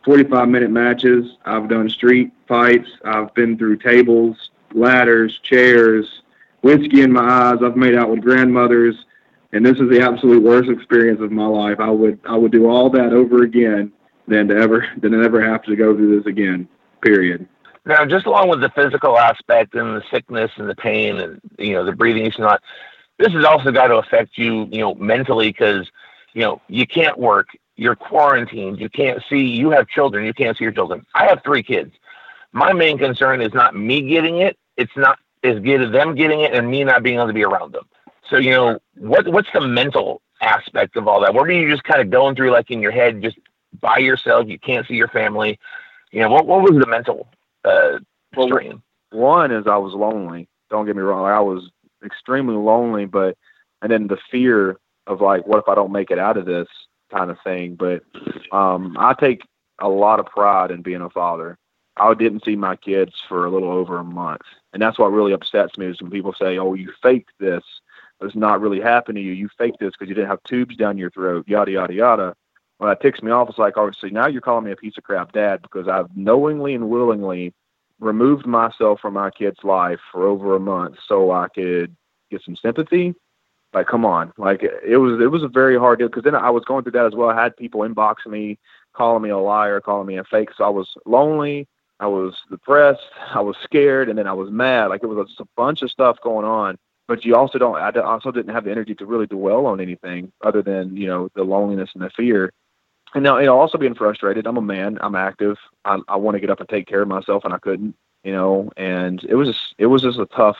[0.05, 1.37] 45 minute matches.
[1.45, 2.89] I've done street fights.
[3.05, 6.23] I've been through tables, ladders, chairs,
[6.63, 7.59] whiskey in my eyes.
[7.63, 8.97] I've made out with grandmothers,
[9.53, 11.81] and this is the absolute worst experience of my life.
[11.81, 13.93] I would I would do all that over again
[14.27, 16.69] than to ever than to ever have to go through this again.
[17.01, 17.49] Period.
[17.89, 21.73] Now, just along with the physical aspect and the sickness and the pain and you
[21.73, 22.63] know the breathing issues, not
[23.17, 25.91] this has also got to affect you, you know, mentally because
[26.35, 30.55] you know you can't work, you're quarantined, you can't see, you have children, you can't
[30.59, 31.07] see your children.
[31.15, 31.95] I have three kids.
[32.53, 36.53] My main concern is not me getting it; it's not is getting them getting it
[36.53, 37.89] and me not being able to be around them.
[38.29, 41.33] So you know what what's the mental aspect of all that?
[41.33, 43.39] What are you just kind of going through, like in your head, just
[43.81, 44.47] by yourself.
[44.47, 45.59] You can't see your family.
[46.11, 47.29] You know, what what was the mental
[47.65, 47.99] uh?
[48.37, 50.49] Well, one is I was lonely.
[50.71, 51.25] Don't get me wrong.
[51.25, 51.71] I was
[52.05, 53.37] extremely lonely, but
[53.83, 56.69] and then the fear of like, what if I don't make it out of this
[57.11, 57.75] kind of thing.
[57.75, 58.03] But
[58.53, 59.43] um, I take
[59.81, 61.59] a lot of pride in being a father.
[61.97, 64.43] I didn't see my kids for a little over a month,
[64.73, 67.65] and that's what really upsets me is when people say, "Oh, you faked this."
[68.21, 69.33] It's not really happening to you.
[69.33, 72.35] You faked this because you didn't have tubes down your throat, yada yada yada
[72.79, 75.05] when that ticks me off, it's like, obviously, now you're calling me a piece of
[75.05, 77.53] crap dad because I've knowingly and willingly
[78.01, 81.95] removed myself from my kid's life for over a month so I could
[82.31, 83.15] get some sympathy.
[83.75, 86.49] Like, come on, like it was it was a very hard deal because then I
[86.49, 87.29] was going through that as well.
[87.29, 88.59] I had people inboxing me,
[88.95, 90.51] calling me a liar, calling me a fake.
[90.57, 91.69] So I was lonely.
[92.01, 93.03] I was depressed.
[93.35, 94.87] I was scared, and then I was mad.
[94.87, 96.79] Like it was just a bunch of stuff going on.
[97.09, 97.77] But you also don't.
[97.77, 101.29] I also didn't have the energy to really dwell on anything other than you know
[101.35, 102.53] the loneliness and the fear.
[103.15, 104.47] And now, you know, also being frustrated.
[104.47, 104.99] I'm a man.
[105.01, 105.57] I'm active.
[105.85, 107.95] I, I want to get up and take care of myself, and I couldn't.
[108.25, 110.59] You know, and it was just, it was just a tough,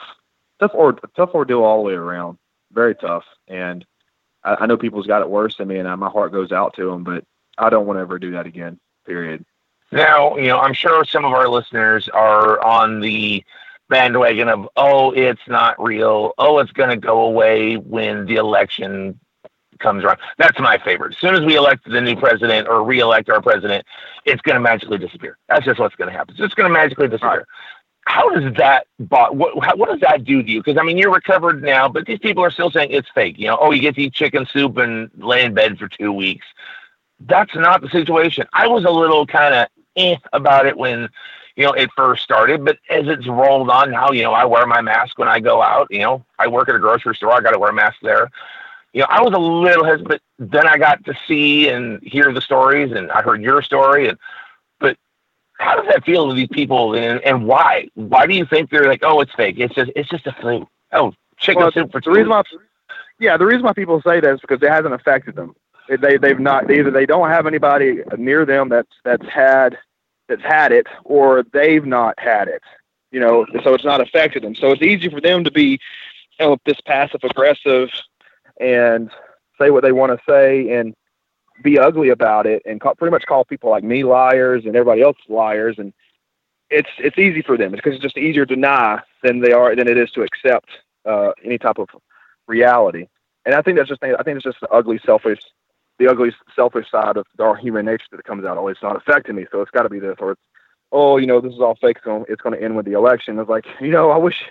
[0.59, 2.37] tough or tough ordeal all the way around.
[2.71, 3.25] Very tough.
[3.47, 3.85] And
[4.43, 6.73] I, I know people's got it worse than me, and I, my heart goes out
[6.75, 7.03] to them.
[7.03, 7.25] But
[7.57, 8.79] I don't want to ever do that again.
[9.05, 9.45] Period.
[9.91, 13.43] Now, you know, I'm sure some of our listeners are on the
[13.89, 16.33] bandwagon of, oh, it's not real.
[16.37, 19.19] Oh, it's going to go away when the election
[19.79, 20.19] comes around.
[20.37, 21.13] That's my favorite.
[21.13, 23.85] As soon as we elect the new president or re-elect our president,
[24.25, 25.37] it's going to magically disappear.
[25.47, 26.33] That's just what's going to happen.
[26.33, 27.45] It's just going to magically disappear.
[28.05, 30.61] How does that what what does that do to you?
[30.63, 33.37] Because I mean, you're recovered now, but these people are still saying it's fake.
[33.37, 36.11] You know, oh, you get to eat chicken soup and lay in bed for two
[36.11, 36.45] weeks.
[37.19, 38.47] That's not the situation.
[38.51, 41.07] I was a little kind of eh about it when
[41.55, 44.65] you know it first started, but as it's rolled on now, you know, I wear
[44.65, 45.87] my mask when I go out.
[45.91, 47.33] You know, I work at a grocery store.
[47.33, 48.31] I got to wear a mask there
[48.93, 52.33] you know, I was a little hesitant, but then I got to see and hear
[52.33, 54.07] the stories, and I heard your story.
[54.07, 54.17] And
[54.79, 54.97] but
[55.59, 57.89] how does that feel to these people, and, and why?
[57.95, 59.59] Why do you think they're like, oh, it's fake?
[59.59, 60.67] It's just it's just a flu.
[60.91, 62.43] Oh, chicken well, soup for the reason why,
[63.19, 65.55] Yeah, the reason why people say that is because it hasn't affected them.
[65.87, 69.77] They they've not either they don't have anybody near them that's that's had
[70.27, 72.63] that's had it, or they've not had it.
[73.11, 74.53] You know, so it's not affected them.
[74.53, 75.79] So it's easy for them to be,
[76.39, 77.89] you know, this passive aggressive
[78.59, 79.09] and
[79.59, 80.93] say what they want to say and
[81.63, 85.01] be ugly about it and call, pretty much call people like me liars and everybody
[85.01, 85.93] else liars and
[86.69, 89.87] it's it's easy for them because it's just easier to deny than they are than
[89.87, 90.69] it is to accept
[91.05, 91.89] uh, any type of
[92.47, 93.07] reality.
[93.45, 95.39] And I think that's just I think it's just the ugly selfish
[95.97, 98.63] the ugly selfish side of our human nature that comes out.
[98.67, 100.41] It's not affecting me, so it's got to be this, or it's
[100.91, 101.97] oh, you know, this is all fake.
[102.03, 103.39] So it's going to end with the election.
[103.39, 104.43] It's like you know, I wish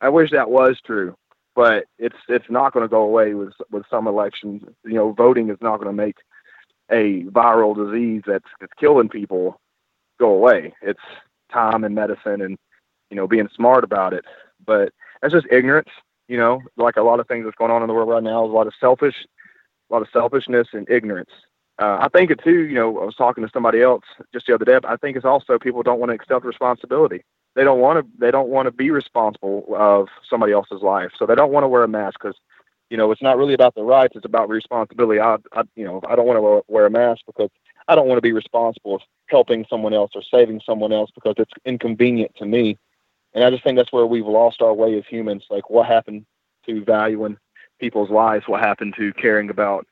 [0.00, 1.16] I wish that was true
[1.54, 4.62] but it's it's not going to go away with with some elections.
[4.84, 6.16] You know, voting is not going to make
[6.90, 9.60] a viral disease that's that's killing people
[10.18, 10.74] go away.
[10.82, 11.00] It's
[11.52, 12.58] time and medicine and
[13.10, 14.24] you know being smart about it.
[14.64, 15.90] But that's just ignorance.
[16.28, 18.44] You know, like a lot of things that's going on in the world right now
[18.44, 19.26] is a lot of selfish,
[19.90, 21.30] a lot of selfishness and ignorance.
[21.78, 22.62] Uh, I think it too.
[22.62, 24.78] You know, I was talking to somebody else just the other day.
[24.80, 28.12] But I think it's also people don't want to accept responsibility they don't want to
[28.18, 31.10] they don't want to be responsible of somebody else's life.
[31.18, 32.36] So they don't want to wear a mask because
[32.90, 35.20] you know it's not really about the rights it's about responsibility.
[35.20, 37.50] I, I you know i don't want to wear a mask because
[37.88, 41.34] i don't want to be responsible of helping someone else or saving someone else because
[41.38, 42.78] it's inconvenient to me.
[43.34, 46.26] And i just think that's where we've lost our way as humans like what happened
[46.66, 47.38] to valuing
[47.80, 49.86] people's lives what happened to caring about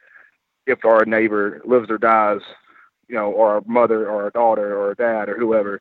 [0.66, 2.40] if our neighbor lives or dies
[3.10, 5.80] you know or our mother or our daughter or our dad or whoever.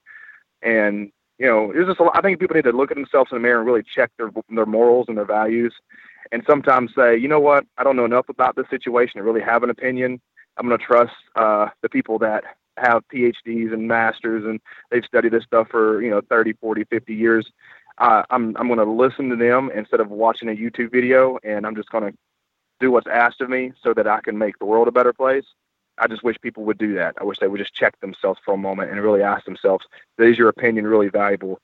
[0.62, 3.32] And you know, it's just a lot, I think people need to look at themselves
[3.32, 5.74] in the mirror and really check their their morals and their values,
[6.32, 9.42] and sometimes say, you know what, I don't know enough about this situation to really
[9.42, 10.22] have an opinion.
[10.58, 12.44] I'm going to trust uh, the people that
[12.78, 17.14] have PhDs and masters and they've studied this stuff for you know 30, 40, 50
[17.16, 17.48] years.
[17.98, 21.66] Uh, I'm I'm going to listen to them instead of watching a YouTube video, and
[21.66, 22.18] I'm just going to
[22.80, 25.46] do what's asked of me so that I can make the world a better place.
[26.00, 27.16] I just wish people would do that.
[27.20, 29.86] I wish they would just check themselves for a moment and really ask themselves,
[30.18, 31.60] is your opinion really valuable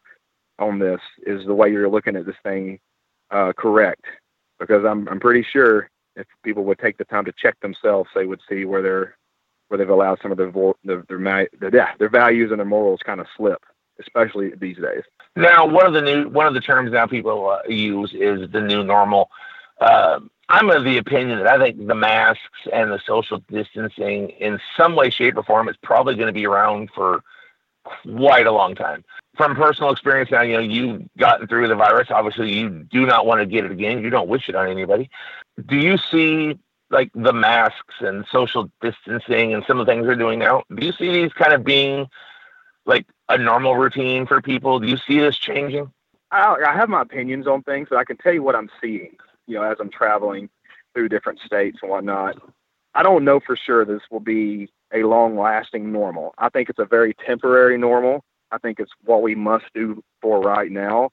[0.59, 1.01] on this?
[1.25, 2.79] Is the way you're looking at this thing
[3.31, 4.05] uh, correct?
[4.59, 8.25] Because I'm I'm pretty sure if people would take the time to check themselves, they
[8.25, 9.17] would see where they're
[9.67, 10.51] where they've allowed some of their
[10.83, 13.63] their their, their, their values and their morals kind of slip,
[13.99, 15.03] especially these days.
[15.35, 18.61] Now, one of the new one of the terms now people uh, use is the
[18.61, 19.29] new normal.
[19.79, 24.59] Uh, I'm of the opinion that I think the masks and the social distancing, in
[24.77, 27.23] some way, shape, or form, is probably going to be around for
[27.83, 29.03] quite a long time.
[29.35, 32.09] From personal experience, now you know you've gotten through the virus.
[32.11, 34.01] Obviously, you do not want to get it again.
[34.01, 35.09] You don't wish it on anybody.
[35.65, 36.57] Do you see
[36.91, 40.63] like the masks and social distancing and some of the things they're doing now?
[40.73, 42.07] Do you see these kind of being
[42.85, 44.79] like a normal routine for people?
[44.79, 45.91] Do you see this changing?
[46.31, 49.17] I, I have my opinions on things, but I can tell you what I'm seeing
[49.47, 50.49] you know, as I'm traveling
[50.93, 52.37] through different states and whatnot.
[52.93, 56.33] I don't know for sure this will be a long lasting normal.
[56.37, 58.23] I think it's a very temporary normal.
[58.51, 61.09] I think it's what we must do for right now.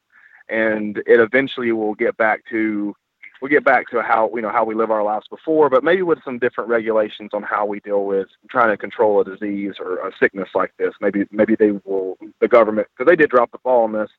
[0.49, 2.95] And it eventually will get back to
[3.41, 6.03] we'll get back to how you know how we live our lives before, but maybe
[6.03, 10.07] with some different regulations on how we deal with trying to control a disease or
[10.07, 10.95] a sickness like this.
[11.01, 14.11] Maybe maybe they will the government because they did drop the ball on this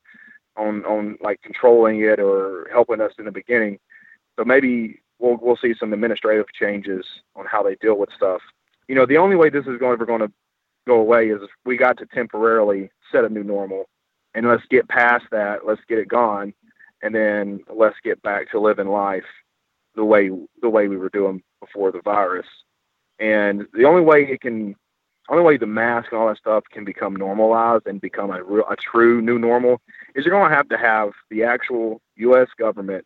[0.58, 3.80] on on like controlling it or helping us in the beginning.
[4.38, 8.42] So maybe we'll we'll see some administrative changes on how they deal with stuff.
[8.88, 10.32] You know, the only way this is ever going to
[10.88, 13.86] go away is we got to temporarily set a new normal,
[14.34, 15.66] and let's get past that.
[15.66, 16.54] Let's get it gone
[17.04, 19.26] and then let's get back to living life
[19.96, 22.48] the way the way we were doing before the virus.
[23.20, 24.76] And the only way it can,
[25.30, 28.66] only way the mask and all that stuff can become normalized and become a real,
[28.70, 29.82] a true new normal
[30.16, 32.48] is you're going to have to have the actual U.S.
[32.58, 33.06] government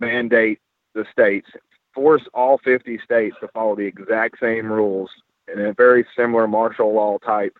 [0.00, 0.58] mandate
[0.96, 1.48] the states,
[1.94, 5.10] force all 50 states to follow the exact same rules
[5.52, 7.56] in a very similar martial law type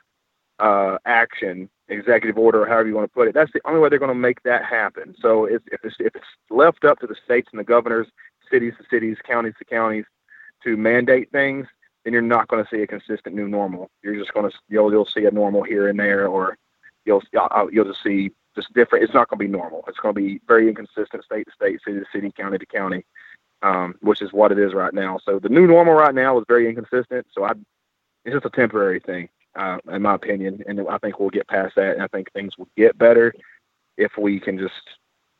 [0.59, 3.35] uh, action executive order or however you want to put it.
[3.35, 5.14] That's the only way they're going to make that happen.
[5.20, 8.09] So if, if, it's, if it's left up to the states and the governors,
[8.51, 10.05] cities to cities, counties to counties
[10.64, 11.66] to mandate things,
[12.05, 13.90] then you're not going to see a consistent new normal.
[14.03, 16.57] You're just going to you'll you'll see a normal here and there, or
[17.05, 17.22] you'll
[17.72, 19.05] you'll just see just different.
[19.05, 19.85] It's not going to be normal.
[19.88, 23.05] It's going to be very inconsistent, state to state, city to city, county to county,
[23.66, 25.18] um, which is what it is right now.
[25.24, 27.26] So the new normal right now is very inconsistent.
[27.33, 27.52] So I,
[28.24, 30.62] it's just a temporary thing uh, in my opinion.
[30.66, 31.94] And I think we'll get past that.
[31.94, 33.35] And I think things will get better
[33.96, 34.74] if we can just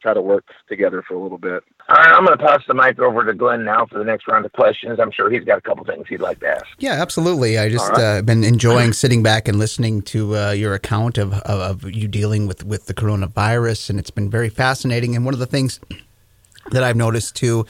[0.03, 1.62] try to work together for a little bit.
[1.89, 4.29] All right, I'm going to pass the mic over to Glen now for the next
[4.29, 4.99] round of questions.
[5.01, 6.67] I'm sure he's got a couple things he'd like to ask.
[6.79, 7.59] Yeah, absolutely.
[7.59, 8.19] I just right.
[8.19, 12.09] uh, been enjoying sitting back and listening to uh, your account of, of, of you
[12.09, 15.17] dealing with with the coronavirus, and it's been very fascinating.
[15.17, 15.81] And one of the things
[16.73, 17.67] that I've noticed too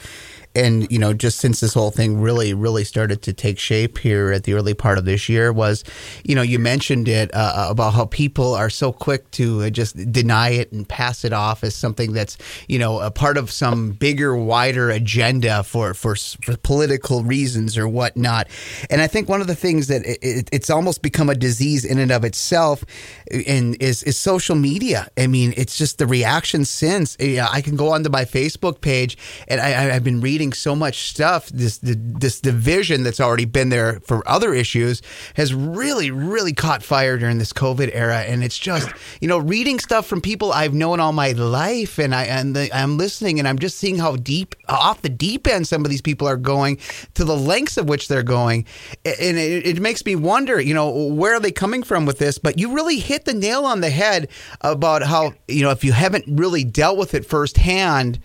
[0.57, 4.31] and you know just since this whole thing really really started to take shape here
[4.31, 5.83] at the early part of this year was
[6.23, 9.69] you know you mentioned it uh, uh about how people are so quick to uh,
[9.69, 13.51] just deny it and pass it off as something that's you know a part of
[13.51, 18.47] some bigger wider agenda for for, for political reasons or whatnot.
[18.89, 21.85] And I think one of the things that it, it, it's almost become a disease
[21.85, 22.83] in and of itself
[23.31, 25.07] and is is social media.
[25.17, 29.17] I mean it's just the reaction since I can go onto my Facebook page
[29.47, 31.47] and I, I've been reading so much stuff.
[31.49, 35.01] This this division that's already been there for other issues
[35.35, 38.89] has really really caught fire during this COVID era, and it's just
[39.21, 42.69] you know reading stuff from people I've known all my life, and I and the,
[42.75, 46.01] I'm listening, and I'm just seeing how deep off the deep end some of these
[46.01, 46.77] people are going
[47.15, 48.65] to the lengths of which they're going,
[49.05, 52.37] and it, it makes me wonder, you know, where are they coming from with this?
[52.37, 54.29] But you really hit the nail on the head
[54.61, 58.19] about how you know if you haven't really dealt with it firsthand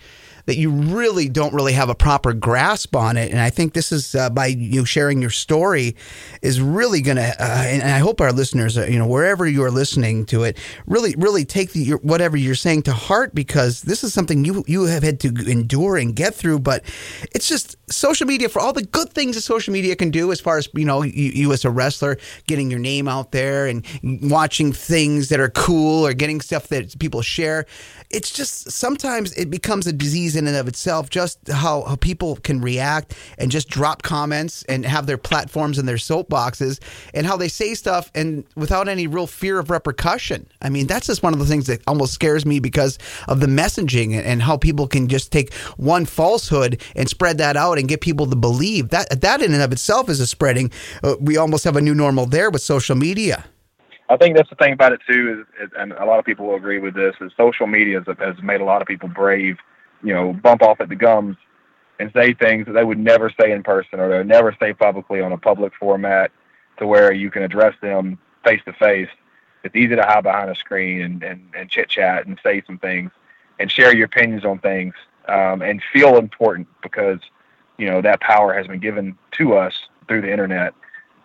[0.47, 3.31] that you really don't really have a proper grasp on it.
[3.31, 5.97] And I think this is uh, by you sharing your story
[6.43, 9.63] is really going to, uh, and I hope our listeners, are, you know, wherever you
[9.65, 13.83] are listening to it, really, really take the, your, whatever you're saying to heart because
[13.83, 16.61] this is something you you have had to endure and get through.
[16.61, 16.85] But
[17.35, 20.41] it's just social media for all the good things that social media can do, as
[20.41, 23.85] far as you know, you, you as a wrestler getting your name out there and
[24.23, 27.67] watching things that are cool or getting stuff that people share.
[28.13, 32.37] It's just sometimes it becomes a disease in and of itself, just how, how people
[32.37, 36.79] can react and just drop comments and have their platforms and their soapboxes
[37.15, 40.47] and how they say stuff and without any real fear of repercussion.
[40.61, 42.99] I mean, that's just one of the things that almost scares me because
[43.29, 47.79] of the messaging and how people can just take one falsehood and spread that out
[47.79, 50.71] and get people to believe that that in and of itself is a spreading.
[51.03, 53.45] Uh, we almost have a new normal there with social media.
[54.09, 56.47] I think that's the thing about it too, is, is, and a lot of people
[56.47, 59.57] will agree with this, is social media has, has made a lot of people brave
[60.03, 61.37] you know, bump off at the gums
[61.99, 64.73] and say things that they would never say in person or they would never say
[64.73, 66.31] publicly on a public format
[66.79, 69.09] to where you can address them face to face.
[69.65, 72.79] It's easy to hide behind a screen and, and, and chit chat and say some
[72.79, 73.11] things
[73.61, 74.95] and share your opinions on things
[75.29, 77.21] um, and feel important because,
[77.79, 80.75] you know, that power has been given to us through the internet.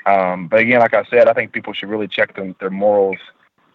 [0.08, 3.18] Um, but again, like I said, I think people should really check them, their morals,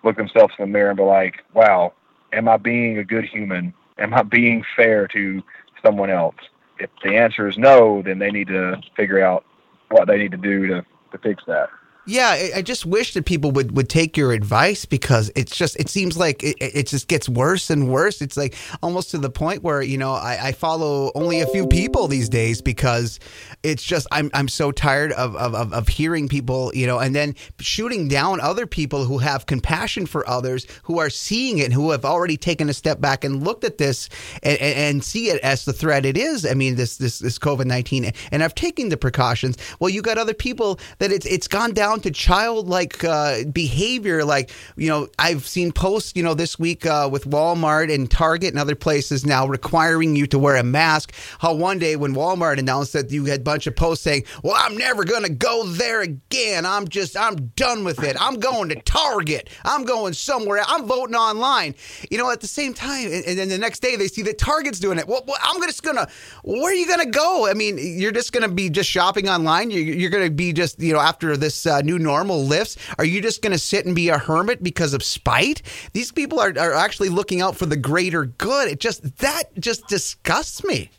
[0.02, 1.92] look themselves in the mirror and be like, wow,
[2.32, 3.74] am I being a good human?
[3.98, 5.42] am I being fair to
[5.82, 6.36] someone else?
[6.78, 9.44] If the answer is no, then they need to figure out
[9.90, 11.70] what they need to do to, to fix that.
[12.04, 15.88] Yeah, I just wish that people would, would take your advice because it's just it
[15.88, 18.20] seems like it, it just gets worse and worse.
[18.20, 21.68] It's like almost to the point where you know I, I follow only a few
[21.68, 23.20] people these days because
[23.62, 27.36] it's just I'm I'm so tired of, of, of hearing people you know and then
[27.60, 32.04] shooting down other people who have compassion for others who are seeing it who have
[32.04, 34.08] already taken a step back and looked at this
[34.42, 36.44] and, and see it as the threat it is.
[36.44, 39.56] I mean this this this COVID nineteen and I've taken the precautions.
[39.78, 44.24] Well, you got other people that it's it's gone down down to childlike uh, behavior.
[44.24, 48.50] Like, you know, I've seen posts, you know, this week uh, with Walmart and Target
[48.50, 51.12] and other places now requiring you to wear a mask.
[51.38, 54.54] How one day when Walmart announced that you had a bunch of posts saying, well,
[54.56, 56.64] I'm never going to go there again.
[56.64, 58.16] I'm just, I'm done with it.
[58.18, 59.50] I'm going to Target.
[59.64, 60.62] I'm going somewhere.
[60.66, 61.74] I'm voting online.
[62.10, 64.38] You know, at the same time, and, and then the next day they see that
[64.38, 65.06] Target's doing it.
[65.06, 66.08] Well, well I'm just going to,
[66.42, 67.46] where are you going to go?
[67.46, 69.70] I mean, you're just going to be just shopping online.
[69.70, 73.04] You're, you're going to be just, you know, after this uh, new normal lifts, are
[73.04, 75.62] you just going to sit and be a hermit because of spite?
[75.92, 78.68] These people are, are actually looking out for the greater good.
[78.68, 80.90] It just, that just disgusts me.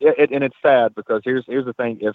[0.00, 2.14] Yeah, it, and it's sad because here's here's the thing: if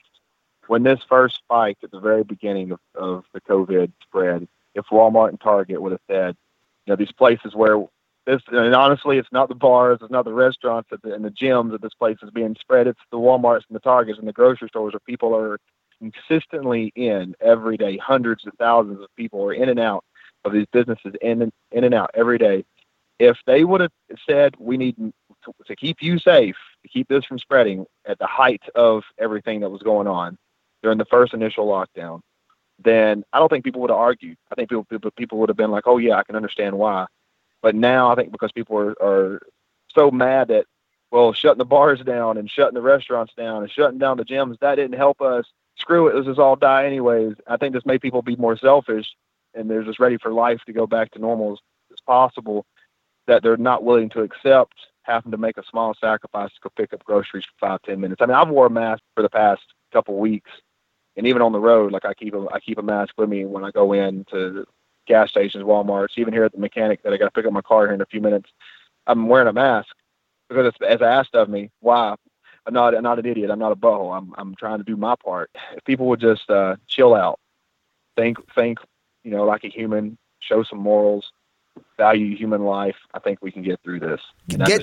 [0.67, 5.29] when this first spiked at the very beginning of, of the COVID spread, if Walmart
[5.29, 6.37] and Target would have said,
[6.85, 7.85] you know, these places where
[8.25, 11.81] this, and honestly, it's not the bars, it's not the restaurants and the gyms that
[11.81, 12.87] this place is being spread.
[12.87, 15.59] It's the WalMarts and the Targets and the grocery stores where people are
[16.11, 17.97] consistently in every day.
[17.97, 20.03] Hundreds of thousands of people are in and out
[20.45, 22.65] of these businesses, in and, in and out every day.
[23.19, 23.91] If they would have
[24.27, 25.13] said, we need to,
[25.67, 29.69] to keep you safe, to keep this from spreading at the height of everything that
[29.69, 30.37] was going on
[30.81, 32.21] during the first initial lockdown,
[32.83, 34.37] then I don't think people would have argued.
[34.51, 37.05] I think people, people, people would have been like, oh, yeah, I can understand why
[37.63, 39.41] but now I think because people are, are
[39.95, 40.65] so mad that,
[41.09, 44.59] well, shutting the bars down and shutting the restaurants down and shutting down the gyms,
[44.59, 45.45] that didn't help us.
[45.77, 47.33] Screw it, let's just all die anyways.
[47.47, 49.07] I think this made people be more selfish
[49.53, 51.59] and they're just ready for life to go back to normal as,
[51.91, 52.65] as possible,
[53.27, 56.93] that they're not willing to accept having to make a small sacrifice to go pick
[56.93, 58.21] up groceries for five, ten minutes.
[58.21, 59.61] I mean, I've wore a mask for the past
[59.91, 60.49] couple weeks,
[61.15, 63.45] and even on the road, like I keep a I keep a mask with me
[63.45, 64.65] when I go in to
[65.05, 67.61] gas stations, WalMarts, even here at the mechanic that I got to pick up my
[67.61, 68.49] car here in a few minutes.
[69.05, 69.93] I'm wearing a mask
[70.49, 72.15] because it's as asked of me why.
[72.65, 73.51] I'm not I'm not an idiot.
[73.51, 74.15] I'm not a butthole.
[74.15, 75.51] I'm I'm trying to do my part.
[75.75, 77.39] If people would just uh, chill out,
[78.15, 78.79] think think,
[79.23, 81.31] you know, like a human, show some morals,
[81.97, 84.21] value human life, I think we can get through this.
[84.47, 84.81] Get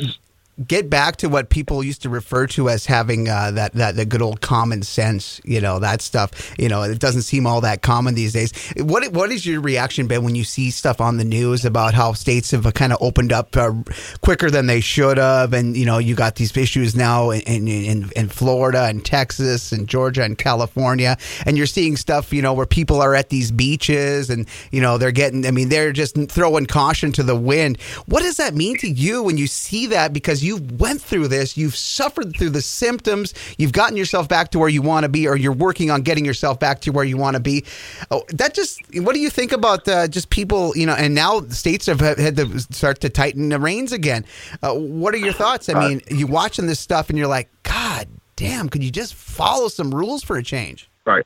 [0.66, 4.04] get back to what people used to refer to as having uh, that that the
[4.04, 5.40] good old common sense.
[5.44, 6.54] You know that stuff.
[6.58, 8.52] You know it doesn't seem all that common these days.
[8.76, 12.12] What what is your reaction, Ben, when you see stuff on the news about how
[12.12, 13.72] states have kind of opened up uh,
[14.20, 18.10] quicker than they should have, and you know you got these issues now in, in
[18.14, 22.66] in Florida and Texas and Georgia and California, and you're seeing stuff you know where
[22.66, 25.46] people are at these beaches and you know they're getting.
[25.46, 27.80] I mean they're just throwing caution to the wind.
[28.06, 30.12] What does that mean to you when you see that?
[30.12, 34.50] Because you you've went through this, you've suffered through the symptoms, you've gotten yourself back
[34.50, 37.04] to where you want to be, or you're working on getting yourself back to where
[37.04, 37.64] you want to be.
[38.10, 41.40] Oh, that just, what do you think about uh, just people, you know, and now
[41.48, 44.24] states have had to start to tighten the reins again.
[44.62, 45.68] Uh, what are your thoughts?
[45.68, 49.68] I mean, you watching this stuff and you're like, God damn, could you just follow
[49.68, 50.90] some rules for a change?
[51.06, 51.24] Right.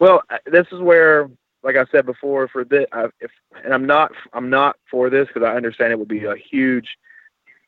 [0.00, 1.30] Well, uh, this is where
[1.64, 3.30] like I said before, for this, I, if
[3.64, 6.98] and I'm not, I'm not for this because I understand it would be a huge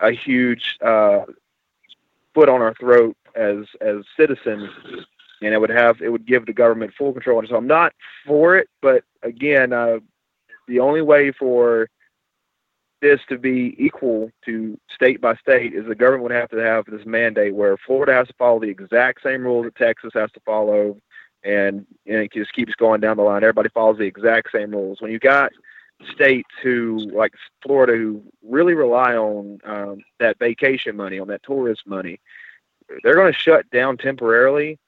[0.00, 1.20] a huge uh,
[2.34, 4.70] foot on our throat as as citizens,
[5.42, 7.38] and it would have it would give the government full control.
[7.40, 7.92] And so I'm not
[8.26, 9.98] for it, but again, uh,
[10.68, 11.88] the only way for
[13.02, 16.86] this to be equal to state by state is the government would have to have
[16.86, 20.40] this mandate where Florida has to follow the exact same rules that Texas has to
[20.40, 20.96] follow,
[21.44, 23.44] and, and it just keeps going down the line.
[23.44, 25.00] Everybody follows the exact same rules.
[25.00, 25.52] When you got
[26.12, 27.32] states who, like
[27.62, 32.20] Florida, who really rely on um, that vacation money, on that tourist money,
[33.02, 34.78] they're going to shut down temporarily.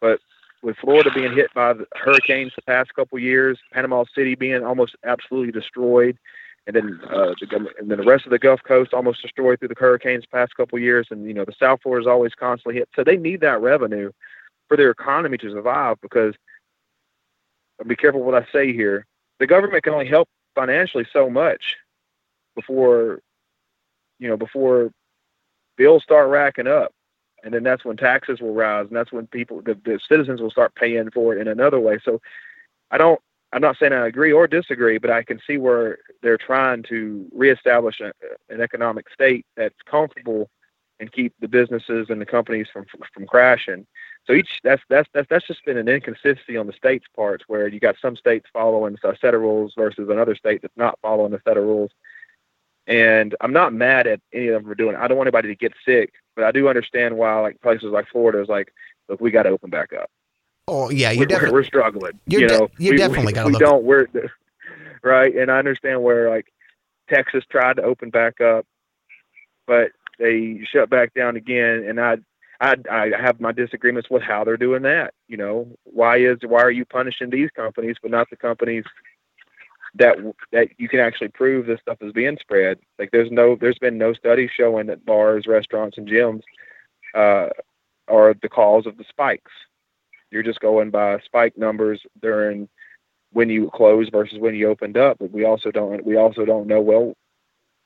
[0.00, 0.20] But
[0.62, 4.96] with Florida being hit by the hurricanes the past couple years, Panama City being almost
[5.04, 6.16] absolutely destroyed,
[6.66, 9.68] and then uh, the, and then the rest of the Gulf Coast almost destroyed through
[9.68, 12.78] the hurricanes the past couple years, and you know the South Florida is always constantly
[12.78, 12.88] hit.
[12.94, 14.12] So they need that revenue
[14.68, 15.96] for their economy to survive.
[16.00, 16.34] Because
[17.86, 19.06] be careful what I say here.
[19.40, 21.76] The government can only help financially so much
[22.54, 23.20] before
[24.18, 24.92] you know before
[25.76, 26.92] bills start racking up.
[27.44, 30.50] And then that's when taxes will rise and that's when people the, the citizens will
[30.50, 31.98] start paying for it in another way.
[32.04, 32.20] So
[32.92, 33.20] i don't
[33.52, 37.26] i'm not saying i agree or disagree but i can see where they're trying to
[37.32, 38.12] reestablish a,
[38.52, 40.48] an economic state that's comfortable
[41.02, 43.84] and keep the businesses and the companies from from crashing
[44.26, 47.66] so each that's that's that's that's just been an inconsistency on the states' parts, where
[47.66, 51.34] you got some states following a set of rules versus another state that's not following
[51.34, 51.90] a set of rules.
[52.86, 55.00] And I'm not mad at any of them for doing it.
[55.00, 58.08] I don't want anybody to get sick, but I do understand why, like places like
[58.08, 58.72] Florida is like,
[59.08, 60.10] look, we got to open back up.
[60.68, 62.20] Oh yeah, you definitely we're, struggling.
[62.26, 63.52] you know, you definitely got to.
[63.52, 63.82] We don't.
[63.82, 64.06] We're
[65.02, 66.46] right, and I understand where like
[67.08, 68.66] Texas tried to open back up,
[69.66, 69.90] but
[70.22, 72.16] they shut back down again, and I
[72.60, 75.14] I, I have my disagreements with how they're doing that.
[75.26, 78.84] You know, why is why are you punishing these companies but not the companies
[79.96, 80.16] that
[80.52, 82.78] that you can actually prove this stuff is being spread?
[83.00, 86.42] Like there's no there's been no studies showing that bars, restaurants, and gyms
[87.14, 87.48] uh,
[88.06, 89.52] are the cause of the spikes.
[90.30, 92.68] You're just going by spike numbers during
[93.32, 95.18] when you close versus when you opened up.
[95.18, 97.14] But we also don't we also don't know well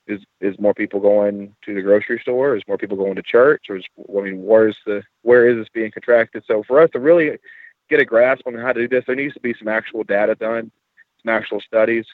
[0.07, 2.55] is is more people going to the grocery store?
[2.55, 3.65] Is more people going to church?
[3.69, 6.43] Or is I mean, where's the where is this being contracted?
[6.47, 7.37] So for us to really
[7.89, 10.35] get a grasp on how to do this, there needs to be some actual data
[10.35, 10.71] done,
[11.23, 12.05] some actual studies,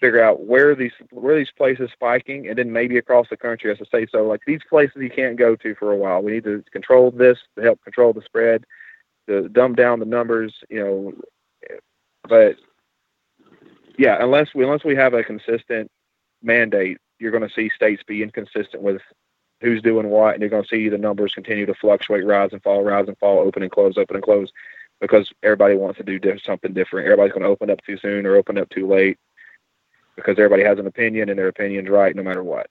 [0.00, 3.78] figure out where these where these places spiking, and then maybe across the country, as
[3.80, 6.22] I say, so like these places you can't go to for a while.
[6.22, 8.64] We need to control this to help control the spread,
[9.28, 11.12] to dumb down the numbers, you know.
[12.28, 12.56] But
[13.98, 15.90] yeah, unless we unless we have a consistent
[16.42, 19.00] mandate you're going to see states be inconsistent with
[19.60, 22.62] who's doing what, and you're going to see the numbers continue to fluctuate, rise and
[22.62, 24.50] fall, rise and fall, open and close, open and close,
[25.00, 27.06] because everybody wants to do something different.
[27.06, 29.18] Everybody's going to open up too soon or open up too late
[30.16, 32.68] because everybody has an opinion and their opinion's right no matter what.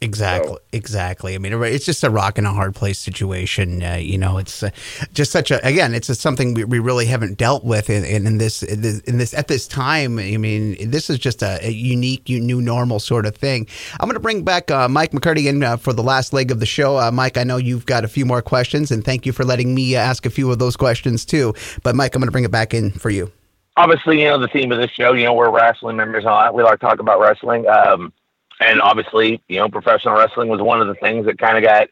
[0.00, 0.60] Exactly, so.
[0.72, 1.34] exactly.
[1.34, 3.82] I mean, it's just a rock and a hard place situation.
[3.82, 4.70] Uh, you know, it's uh,
[5.12, 8.62] just such a again, it's something we, we really haven't dealt with in, in, this
[8.62, 10.18] in this at this time.
[10.18, 13.66] I mean, this is just a, a unique, new normal sort of thing.
[13.98, 16.60] I'm going to bring back uh, Mike McCurdy in uh, for the last leg of
[16.60, 16.98] the show.
[16.98, 19.74] Uh, Mike, I know you've got a few more questions, and thank you for letting
[19.74, 21.54] me uh, ask a few of those questions too.
[21.82, 23.32] But Mike, I'm going to bring it back in for you.
[23.76, 25.12] Obviously, you know the theme of this show.
[25.12, 26.24] You know, we're Wrestling Memories.
[26.24, 27.68] On we like to talk about wrestling.
[27.68, 28.12] Um,
[28.60, 31.88] and obviously, you know, professional wrestling was one of the things that kind of got,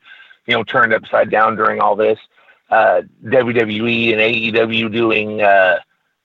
[0.47, 2.19] you know, turned upside down during all this.
[2.71, 5.79] Uh, WWE and AEW doing, uh,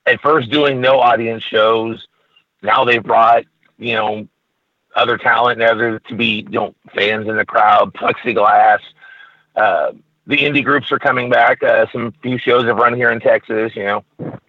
[0.06, 2.08] at first doing no audience shows.
[2.62, 3.44] Now they've brought,
[3.78, 4.26] you know,
[4.94, 8.80] other talent and other to be, you know, fans in the crowd, plexiglass.
[9.54, 9.92] Uh,
[10.26, 11.62] the indie groups are coming back.
[11.62, 13.74] Uh, some few shows have run here in Texas.
[13.74, 14.04] You know,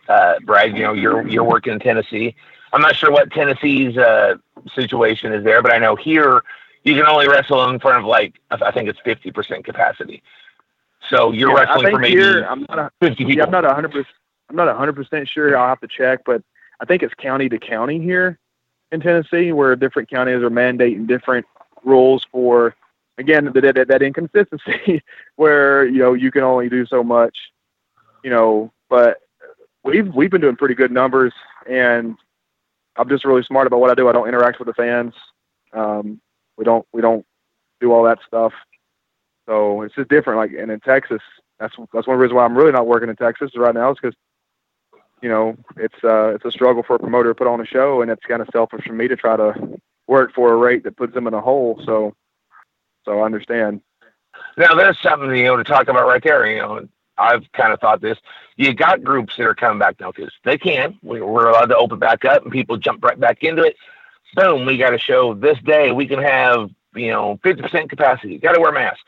[0.07, 2.35] uh, Brad, you know, you're you're working in Tennessee.
[2.73, 4.35] I'm not sure what Tennessee's uh,
[4.75, 6.43] situation is there, but I know here
[6.83, 10.21] you can only wrestle in front of like I think it's 50% capacity.
[11.09, 13.33] So you're yeah, wrestling for maybe here, I'm not a, 50 people.
[13.33, 13.91] Yeah, I'm not 100.
[13.91, 14.07] percent
[14.49, 15.57] I'm not 100 percent sure.
[15.57, 16.41] I'll have to check, but
[16.79, 18.39] I think it's county to county here
[18.91, 21.45] in Tennessee, where different counties are mandating different
[21.83, 22.75] rules for
[23.17, 25.03] again that that, that inconsistency,
[25.35, 27.37] where you know you can only do so much,
[28.23, 28.71] you know.
[28.89, 29.19] But
[29.83, 31.33] we've we've been doing pretty good numbers,
[31.69, 32.15] and
[32.95, 34.07] I'm just really smart about what I do.
[34.07, 35.13] I don't interact with the fans.
[35.73, 36.21] Um,
[36.57, 37.25] we don't we don't
[37.79, 38.53] do all that stuff.
[39.45, 40.37] So it's just different.
[40.37, 41.21] Like and in Texas,
[41.59, 44.15] that's that's one reason why I'm really not working in Texas right now is because
[45.21, 48.01] you know it's uh, it's a struggle for a promoter to put on a show,
[48.01, 50.97] and it's kind of selfish for me to try to work for a rate that
[50.97, 51.81] puts them in a hole.
[51.85, 52.13] So
[53.05, 53.81] so I understand.
[54.57, 56.45] Now there's something you know to talk about right there.
[56.49, 56.87] You know,
[57.17, 58.17] I've kind of thought this.
[58.55, 60.97] You got groups that are coming back now because they can.
[61.01, 63.75] We're allowed to open back up and people jump right back into it.
[64.35, 65.91] Boom, we got a show this day.
[65.91, 68.37] We can have, you know, 50% capacity.
[68.39, 69.03] Got to wear masks.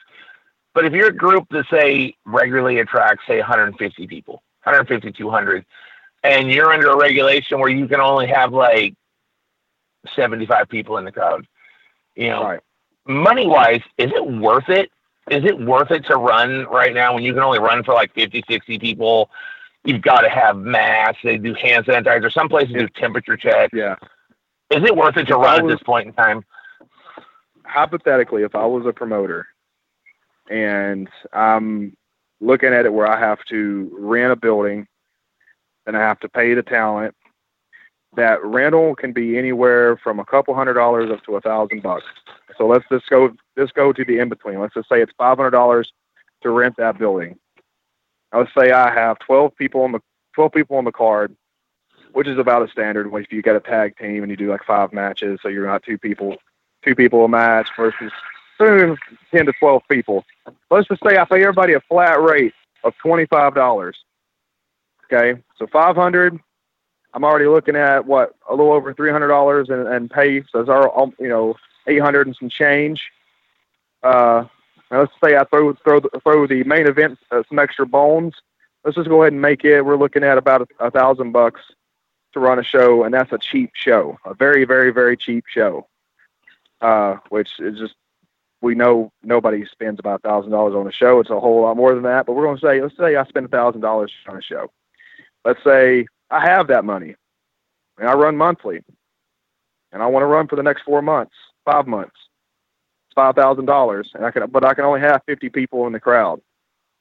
[0.74, 5.66] But if you're a group that, say, regularly attracts, say, 150 people, 150, 200,
[6.24, 8.94] and you're under a regulation where you can only have like
[10.16, 11.48] 75 people in the crowd,
[12.16, 12.60] you know, right.
[13.08, 14.92] money wise, is it worth it
[15.32, 18.14] is it worth it to run right now when you can only run for like
[18.14, 19.30] 50, 60 people?
[19.84, 21.20] You've got to have masks.
[21.24, 22.32] They do hand sanitizer.
[22.32, 23.72] Some places do temperature checks.
[23.74, 23.96] Yeah.
[24.72, 26.44] Is it worth it to run was, at this point in time?
[27.64, 29.48] Hypothetically, if I was a promoter
[30.50, 31.96] and I'm
[32.42, 34.88] looking at it where I have to rent a building
[35.86, 37.16] and I have to pay the talent,
[38.16, 42.06] that rental can be anywhere from a couple hundred dollars up to a thousand bucks.
[42.58, 44.60] So let's just go just go to the in between.
[44.60, 45.92] Let's just say it's five hundred dollars
[46.42, 47.38] to rent that building.
[48.34, 50.00] let's say I have twelve people on the
[50.34, 51.36] twelve people on the card,
[52.14, 54.64] which is about a standard if you get a tag team and you do like
[54.64, 56.38] five matches, so you're not two people
[56.84, 58.12] two people a match versus
[58.60, 60.24] ten to twelve people.
[60.70, 62.54] Let's just say I pay everybody a flat rate
[62.84, 63.98] of twenty five dollars.
[65.06, 66.40] Okay, so five hundred.
[67.16, 70.44] I'm already looking at what a little over three hundred dollars and, and pay.
[70.52, 71.56] So it's our you know
[71.88, 73.10] 800 and some change.
[74.04, 74.46] Uh,
[74.92, 78.36] let's say I throw throw throw the main event uh, some extra bones.
[78.84, 79.82] Let's just go ahead and make it.
[79.82, 81.62] We're looking at about a, a thousand bucks
[82.34, 85.88] to run a show, and that's a cheap show, a very very very cheap show.
[86.82, 87.96] Uh, which is just
[88.62, 91.22] we know nobody spends about a thousand dollars on a show.
[91.22, 92.26] It's a whole lot more than that.
[92.26, 94.70] But we're going to say let's say I spend a thousand dollars on a show.
[95.46, 97.16] Let's say I have that money,
[97.98, 98.84] and I run monthly,
[99.92, 101.34] and I want to run for the next four months
[101.66, 102.16] five months.
[103.08, 105.94] It's five thousand dollars, and I can, but I can only have fifty people in
[105.94, 106.40] the crowd,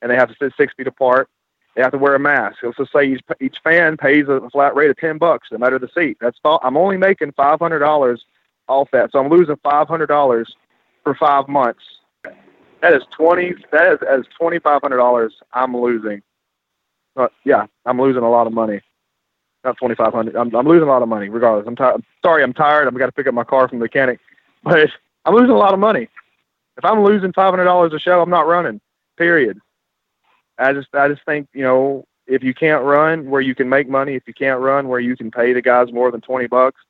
[0.02, 1.28] and they have to sit six feet apart.
[1.76, 2.58] They have to wear a mask.
[2.62, 5.78] Let's just say each, each fan pays a flat rate of ten bucks, no matter
[5.78, 6.16] the seat.
[6.20, 6.60] That's all.
[6.62, 8.24] I'm only making five hundred dollars
[8.68, 10.54] off that, so I'm losing five hundred dollars
[11.02, 11.82] for five months.
[12.80, 13.54] That is twenty.
[13.72, 16.22] That is as twenty five hundred dollars I'm losing.
[17.14, 18.80] But yeah, I'm losing a lot of money.
[19.64, 20.36] Not twenty five hundred.
[20.36, 21.28] I'm, I'm losing a lot of money.
[21.28, 22.04] Regardless, I'm tired.
[22.22, 22.86] Sorry, I'm tired.
[22.86, 24.20] I've got to pick up my car from the mechanic,
[24.62, 24.90] but
[25.24, 26.08] I'm losing a lot of money.
[26.76, 28.80] If I'm losing five hundred dollars a show, I'm not running.
[29.16, 29.58] Period.
[30.58, 33.88] I just I just think you know if you can't run where you can make
[33.88, 36.80] money, if you can't run where you can pay the guys more than twenty bucks,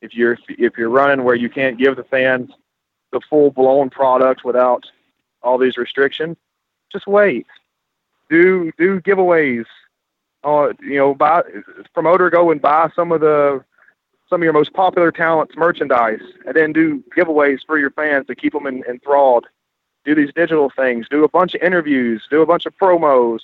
[0.00, 2.50] if you're if you're running where you can't give the fans
[3.10, 4.84] the full blown product without
[5.42, 6.36] all these restrictions,
[6.92, 7.46] just wait.
[8.30, 9.66] Do do giveaways.
[10.44, 11.42] Uh, you know, buy
[11.94, 13.64] promoter go and buy some of the
[14.28, 18.34] some of your most popular talents merchandise, and then do giveaways for your fans to
[18.34, 19.46] keep them in, enthralled.
[20.04, 23.40] Do these digital things, do a bunch of interviews, do a bunch of promos,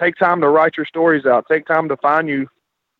[0.00, 2.48] take time to write your stories out, take time to find you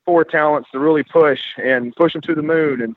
[0.05, 2.95] four talents to really push and push them to the moon and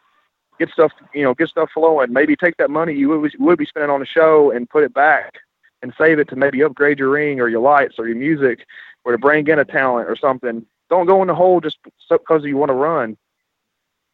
[0.60, 2.14] get stuff, you know, get stuff flowing.
[2.14, 4.94] Maybe take that money you would, would be spending on a show and put it
[4.94, 5.34] back
[5.82, 8.66] and save it to maybe upgrade your ring or your lights or your music
[9.08, 10.66] or to bring in a talent or something.
[10.90, 11.78] Don't go in the hole just
[12.10, 13.16] because you want to run.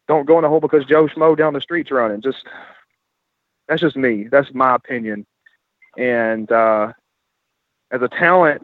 [0.06, 2.20] Don't go in the hole because Joe Schmo down the street's running.
[2.22, 2.46] Just
[3.66, 4.28] that's just me.
[4.30, 5.26] That's my opinion.
[5.98, 6.92] And uh,
[7.90, 8.62] as a talent,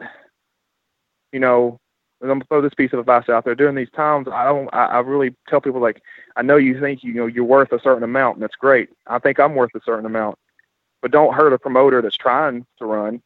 [1.33, 1.77] you know,
[2.21, 3.55] I'm gonna throw this piece of advice out there.
[3.55, 4.69] During these times, I don't.
[4.73, 6.01] I, I really tell people like,
[6.37, 8.87] I know you think you know you're worth a certain amount, and that's great.
[9.05, 10.37] I think I'm worth a certain amount,
[11.01, 13.21] but don't hurt a promoter that's trying to run.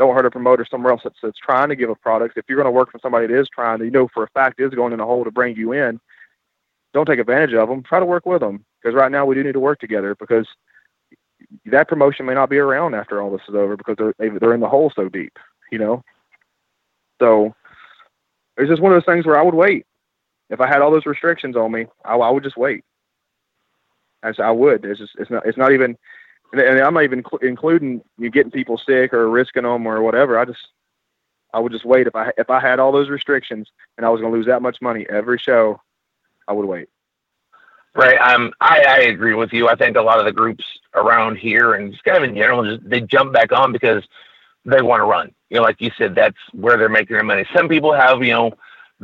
[0.00, 2.38] Don't hurt a promoter somewhere else that's, that's trying to give a product.
[2.38, 4.30] If you're going to work for somebody that is trying, that you know for a
[4.30, 6.00] fact is going in a hole to bring you in,
[6.94, 7.82] don't take advantage of them.
[7.82, 10.48] Try to work with them because right now we do need to work together because
[11.66, 14.60] that promotion may not be around after all this is over because they're they're in
[14.60, 15.38] the hole so deep,
[15.70, 16.02] you know.
[17.20, 17.54] So
[18.56, 19.84] it's just one of those things where I would wait.
[20.48, 22.84] If I had all those restrictions on me, I, I would just wait.
[24.22, 24.86] As I would.
[24.86, 25.98] It's just it's not it's not even,
[26.52, 30.38] and I'm not even cl- including you getting people sick or risking them or whatever.
[30.38, 30.68] I just
[31.52, 34.20] I would just wait if I if I had all those restrictions and I was
[34.20, 35.80] going to lose that much money every show,
[36.48, 36.88] I would wait.
[37.94, 38.18] Right.
[38.18, 39.68] Um, I, I agree with you.
[39.68, 42.64] I think a lot of the groups around here and just kind of in general,
[42.64, 44.04] just they jump back on because
[44.64, 45.32] they want to run.
[45.48, 47.44] You know, like you said, that's where they're making their money.
[47.54, 48.52] Some people have, you know,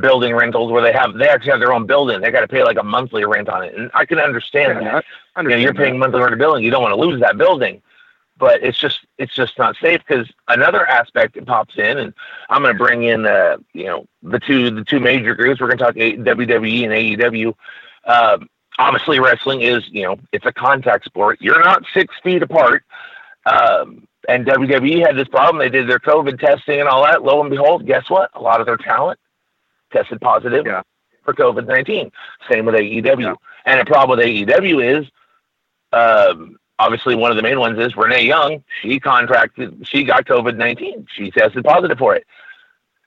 [0.01, 2.21] building rentals where they have they actually have their own building.
[2.21, 4.93] They got to pay like a monthly rent on it, and I can understand yeah,
[4.93, 5.05] that.
[5.35, 6.65] I understand you know, you're paying monthly rent a building.
[6.65, 7.83] You don't want to lose that building,
[8.39, 12.15] but it's just it's just not safe because another aspect that pops in, and
[12.49, 15.61] I'm going to bring in uh you know the two the two major groups.
[15.61, 17.55] We're going to talk WWE and AEW.
[18.05, 22.85] Um, obviously wrestling is you know it's a contact sport you're not six feet apart
[23.47, 27.41] um, and wwe had this problem they did their covid testing and all that lo
[27.41, 29.19] and behold guess what a lot of their talent
[29.97, 30.83] tested positive yeah.
[31.25, 32.11] for covid-19
[32.51, 33.35] same with aew yeah.
[33.65, 35.07] and the problem with aew is
[35.93, 41.07] um, obviously one of the main ones is renee young she contracted she got covid-19
[41.09, 42.27] she tested positive for it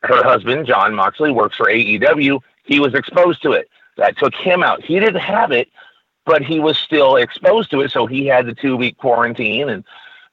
[0.01, 3.69] her husband Jon Moxley works for aew he was exposed to it
[3.99, 4.83] that took him out.
[4.83, 5.69] He didn't have it,
[6.25, 9.83] but he was still exposed to it, so he had the two week quarantine and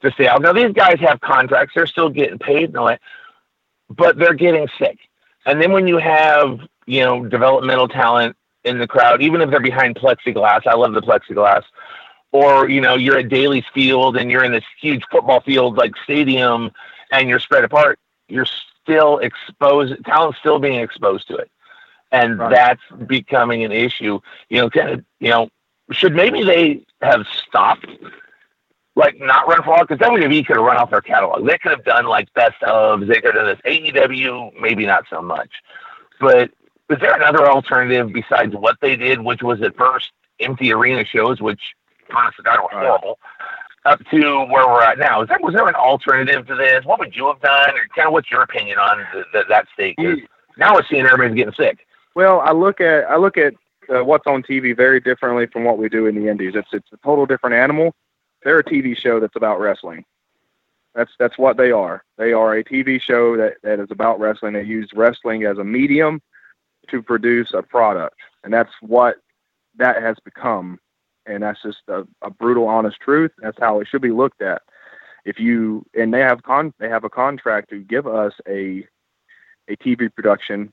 [0.02, 0.42] to stay out.
[0.42, 3.00] Now these guys have contracts; they're still getting paid and all that,
[3.90, 4.98] but they're getting sick.
[5.46, 9.60] And then when you have you know developmental talent in the crowd, even if they're
[9.60, 11.62] behind plexiglass, I love the plexiglass.
[12.32, 15.92] Or you know you're at Daily's Field and you're in this huge football field like
[16.04, 16.70] stadium,
[17.10, 17.98] and you're spread apart.
[18.28, 18.46] You're
[18.82, 19.94] still exposed.
[20.04, 21.50] Talent's still being exposed to it
[22.12, 22.50] and right.
[22.50, 24.20] that's becoming an issue.
[24.48, 25.48] You know, kind of, you know,
[25.92, 27.86] should maybe they have stopped,
[28.96, 31.46] like not run for all because WWE could have run off their catalog.
[31.46, 33.00] They could have done like best of.
[33.00, 35.50] They could have done this AEW, maybe not so much.
[36.18, 36.50] But
[36.88, 41.40] is there another alternative besides what they did, which was at first empty arena shows,
[41.40, 41.60] which
[42.14, 43.18] honestly God were horrible,
[43.84, 45.22] up to where we're at now?
[45.22, 46.84] Is there was there an alternative to this?
[46.86, 49.66] What would you have done, or kind of what's your opinion on the, the, that?
[49.76, 50.20] Because
[50.56, 51.86] now we're seeing everybody's getting sick.
[52.14, 53.52] Well, I look at I look at
[53.94, 56.54] uh, what's on TV very differently from what we do in the Indies.
[56.54, 57.94] It's it's a total different animal.
[58.42, 60.04] They're a TV show that's about wrestling.
[60.94, 62.02] That's that's what they are.
[62.16, 64.54] They are a TV show that, that is about wrestling.
[64.54, 66.22] They use wrestling as a medium
[66.88, 69.16] to produce a product, and that's what
[69.76, 70.78] that has become.
[71.26, 73.32] And that's just a, a brutal, honest truth.
[73.38, 74.62] That's how it should be looked at.
[75.24, 78.86] If you and they have con they have a contract to give us a
[79.68, 80.72] a TV production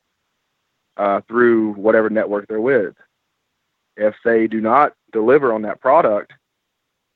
[0.97, 2.95] uh, through whatever network they're with.
[3.97, 6.34] If they do not deliver on that product,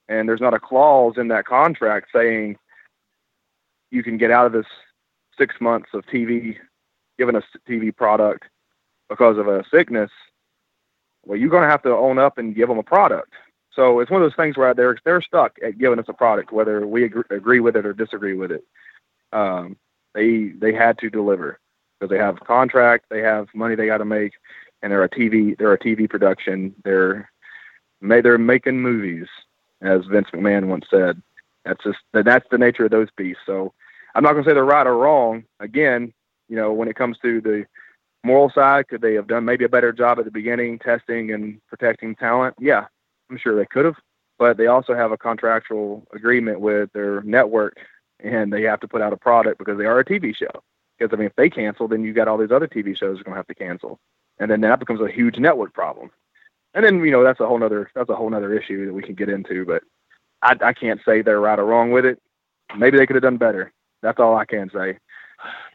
[0.10, 2.58] and there's not a clause in that contract saying
[3.92, 4.66] you can get out of this
[5.38, 6.58] six months of TV,
[7.18, 8.46] giving us TV product
[9.10, 10.12] because of a sickness,
[11.26, 13.34] well, you're going to have to own up and give them a product.
[13.74, 16.52] So it's one of those things where they're they're stuck at giving us a product,
[16.52, 18.64] whether we agree, agree with it or disagree with it.
[19.34, 19.78] Um,
[20.16, 21.60] they they had to deliver
[22.00, 24.34] because they have contract, they have money they got to make,
[24.82, 26.74] and they're a TV they're a TV production.
[26.84, 27.30] They're
[28.02, 29.28] they're making movies,
[29.82, 31.22] as Vince McMahon once said.
[31.66, 33.44] That's just that's the nature of those beasts.
[33.46, 33.74] So
[34.16, 35.44] I'm not going to say they're right or wrong.
[35.60, 36.14] Again,
[36.48, 37.66] you know, when it comes to the
[38.24, 41.62] moral side, could they have done maybe a better job at the beginning, testing and
[41.68, 42.56] protecting talent?
[42.60, 42.86] Yeah,
[43.30, 43.96] I'm sure they could have.
[44.40, 47.78] But they also have a contractual agreement with their network,
[48.20, 50.64] and they have to put out a product because they are a TV show.
[50.98, 53.24] Because I mean, if they cancel, then you got all these other TV shows are
[53.24, 54.00] going to have to cancel,
[54.40, 56.12] and then that becomes a huge network problem.
[56.78, 59.02] And then you know that's a whole other that's a whole other issue that we
[59.02, 59.66] can get into.
[59.66, 59.82] But
[60.44, 62.22] I, I can't say they're right or wrong with it.
[62.78, 63.74] Maybe they could have done better.
[64.04, 65.00] That's all I can say.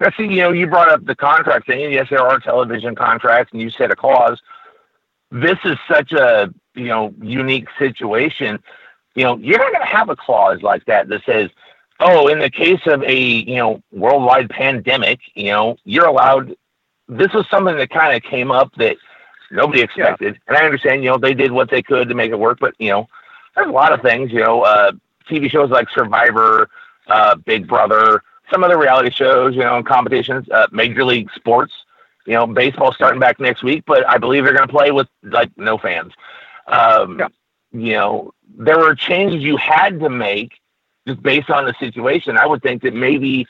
[0.00, 3.53] Now, see, you know, you brought up the contract thing, yes, there are television contracts,
[3.53, 4.40] and you said a clause.
[5.32, 8.62] This is such a you know unique situation.
[9.16, 11.50] You know, you're not going to have a clause like that that says,
[11.98, 16.55] "Oh, in the case of a you know worldwide pandemic, you know, you're allowed."
[17.09, 18.98] This was something that kind of came up that
[19.53, 20.40] nobody expected, yeah.
[20.48, 21.05] and I understand.
[21.05, 23.09] You know, they did what they could to make it work, but you know,
[23.55, 24.32] there's a lot of things.
[24.32, 24.92] You know, uh,
[25.28, 26.68] TV shows like Survivor,
[27.07, 31.72] uh, Big Brother, some other reality shows, you know, and competitions, uh, Major League Sports.
[32.26, 35.09] You know, baseball starting back next week, but I believe they're going to play with
[35.24, 36.12] like no fans.
[36.68, 37.28] Um, yeah.
[37.72, 40.53] You know, there were changes you had to make
[41.07, 42.36] just based on the situation.
[42.36, 43.46] I would think that maybe,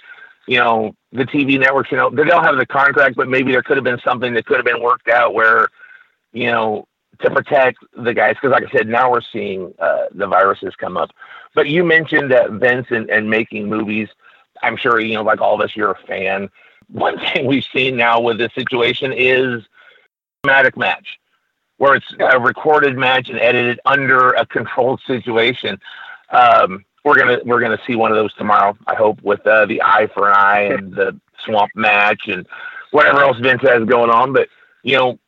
[0.47, 3.63] you know, the TV networks, you know, they don't have the contract, but maybe there
[3.63, 5.69] could have been something that could have been worked out where,
[6.33, 6.87] you know,
[7.21, 8.35] to protect the guys.
[8.35, 11.11] Because, like I said, now we're seeing uh, the viruses come up.
[11.55, 14.09] But you mentioned that Vince and, and making movies.
[14.63, 16.49] I'm sure, you know, like all of us, you're a fan.
[16.89, 19.63] One thing we've seen now with this situation is
[20.43, 21.19] dramatic match,
[21.79, 25.81] where it's a recorded match and edited under a controlled situation.
[26.31, 28.77] Um, we're gonna we're gonna see one of those tomorrow.
[28.87, 32.47] I hope with uh, the eye for an eye and the swamp match and
[32.91, 34.33] whatever else Vince has going on.
[34.33, 34.49] But
[34.83, 35.19] you know,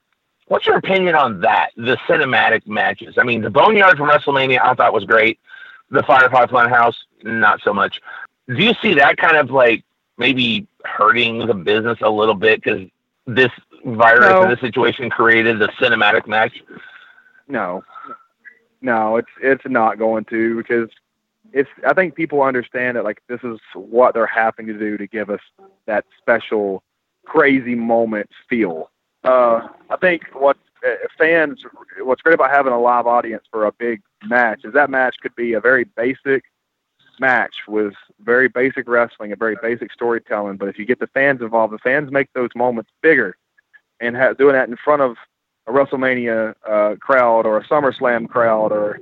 [0.49, 1.71] what's your opinion on that?
[1.77, 3.17] The cinematic matches.
[3.19, 5.39] I mean, the Boneyard from WrestleMania I thought was great.
[5.91, 8.01] The Firefly Funhouse, not so much
[8.49, 9.85] do you see that kind of like
[10.19, 12.89] maybe hurting the business a little bit because
[13.27, 13.51] this
[13.85, 14.43] virus no.
[14.43, 16.63] and this situation created the cinematic match?
[17.49, 17.83] No,
[18.81, 20.91] no, it's it's not going to because
[21.53, 21.71] it's.
[21.87, 25.31] I think people understand that like this is what they're having to do to give
[25.31, 25.41] us
[25.87, 26.83] that special
[27.25, 28.91] crazy moment feel.
[29.25, 30.57] Uh, I think what
[30.87, 31.64] uh, fans,
[32.03, 35.35] what's great about having a live audience for a big match is that match could
[35.35, 36.45] be a very basic
[37.18, 40.57] match with very basic wrestling and very basic storytelling.
[40.57, 43.37] But if you get the fans involved, the fans make those moments bigger.
[44.01, 45.16] And ha- doing that in front of
[45.66, 49.01] a WrestleMania uh, crowd or a SummerSlam crowd or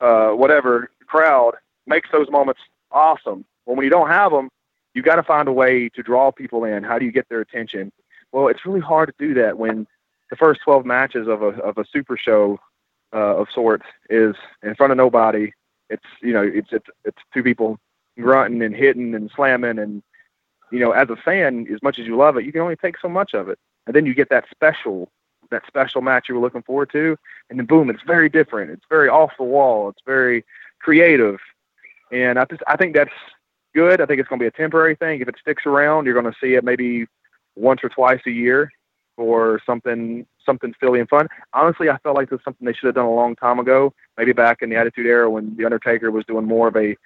[0.00, 1.54] uh, whatever crowd
[1.86, 2.60] makes those moments
[2.90, 3.44] awesome.
[3.66, 4.48] Well, when you don't have them,
[4.94, 6.82] you got to find a way to draw people in.
[6.84, 7.92] How do you get their attention?
[8.32, 9.86] Well, it's really hard to do that when
[10.30, 12.58] the first 12 matches of a of a super show
[13.12, 15.52] uh, of sorts is in front of nobody.
[15.90, 17.78] It's you know it's it's it's two people
[18.20, 20.02] grunting and hitting and slamming and
[20.70, 22.98] you know as a fan as much as you love it you can only take
[23.00, 23.58] so much of it.
[23.86, 25.10] And then you get that special
[25.50, 27.16] that special match you were looking forward to
[27.48, 28.70] and then boom it's very different.
[28.70, 29.88] It's very off the wall.
[29.88, 30.44] It's very
[30.80, 31.38] creative.
[32.12, 33.10] And i just i think that's
[33.74, 34.00] good.
[34.00, 35.20] I think it's going to be a temporary thing.
[35.20, 37.06] If it sticks around you're going to see it maybe
[37.58, 38.70] once or twice a year
[39.16, 41.28] for something something silly and fun.
[41.52, 43.92] Honestly, I felt like this is something they should have done a long time ago,
[44.16, 46.96] maybe back in the Attitude Era when the Undertaker was doing more of a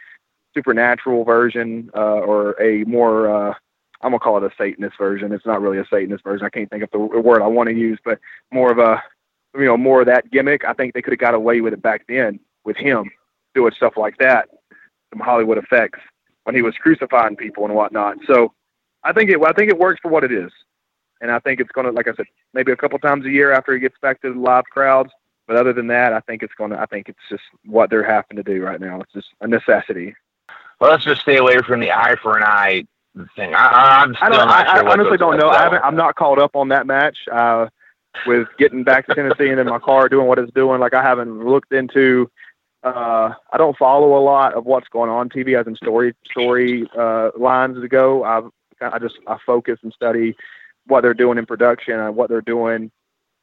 [0.54, 3.54] supernatural version uh, or a more uh,
[4.02, 5.32] I'm gonna call it a Satanist version.
[5.32, 6.46] It's not really a Satanist version.
[6.46, 8.18] I can't think of the word I want to use, but
[8.52, 9.02] more of a
[9.54, 10.64] you know more of that gimmick.
[10.64, 13.10] I think they could have got away with it back then with him
[13.54, 14.48] doing stuff like that,
[15.10, 16.00] some Hollywood effects
[16.44, 18.16] when he was crucifying people and whatnot.
[18.26, 18.52] So
[19.04, 20.52] I think it I think it works for what it is
[21.22, 23.52] and I think it's going to, like I said, maybe a couple times a year
[23.52, 25.10] after he gets back to the live crowds.
[25.46, 26.78] But other than that, I think it's going to.
[26.78, 29.00] I think it's just what they're having to do right now.
[29.00, 30.14] It's just a necessity.
[30.80, 32.84] Well, let's just stay away from the eye for an eye
[33.36, 33.54] thing.
[33.54, 35.48] I, am I, don't, I, I honestly don't know.
[35.48, 37.18] I haven't, I'm not caught up on that match.
[37.30, 37.68] Uh,
[38.26, 41.02] with getting back to Tennessee and in my car doing what it's doing, like I
[41.02, 42.30] haven't looked into.
[42.82, 46.88] Uh, I don't follow a lot of what's going on TV as in story story
[46.96, 48.24] uh, lines to go.
[48.24, 48.42] I
[48.82, 50.36] I just I focus and study
[50.86, 52.90] what they're doing in production and what they're doing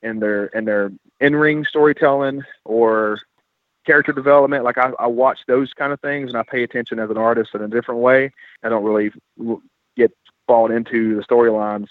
[0.01, 3.19] in their in their in ring storytelling or
[3.85, 4.63] character development.
[4.63, 7.51] Like I, I watch those kind of things and I pay attention as an artist
[7.53, 8.31] in a different way.
[8.63, 9.11] I don't really
[9.95, 10.11] get
[10.47, 11.87] bought into the storylines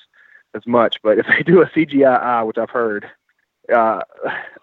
[0.55, 0.97] as much.
[1.03, 3.07] But if they do a CGI, which I've heard,
[3.73, 4.01] uh,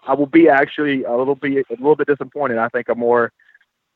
[0.06, 2.58] I will be actually a little bit a little bit disappointed.
[2.58, 3.32] I think a more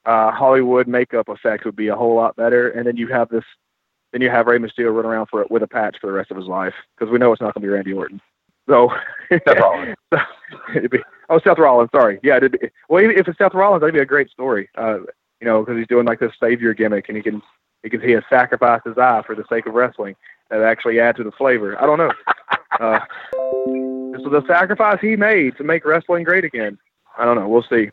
[0.04, 2.70] uh, Hollywood makeup effect would be a whole lot better.
[2.70, 3.44] And then you have this,
[4.12, 6.36] then you have Rey Mysterio run around for with a patch for the rest of
[6.36, 8.20] his life because we know it's not going to be Randy Orton.
[8.68, 8.90] So,
[9.30, 9.96] Seth Rollins.
[10.74, 10.98] it'd be,
[11.28, 11.90] oh, Seth Rollins.
[11.94, 12.20] Sorry.
[12.22, 12.36] Yeah.
[12.36, 14.68] It'd be, well, if it's Seth Rollins, that'd be a great story.
[14.76, 14.98] Uh,
[15.40, 17.42] you know, because he's doing like this savior gimmick, and he can
[17.82, 20.14] he can he has sacrificed his eye for the sake of wrestling.
[20.50, 21.80] That actually add to the flavor.
[21.80, 22.12] I don't know.
[22.80, 22.98] Uh,
[24.12, 26.78] this is the sacrifice he made to make wrestling great again.
[27.16, 27.48] I don't know.
[27.48, 27.90] We'll see.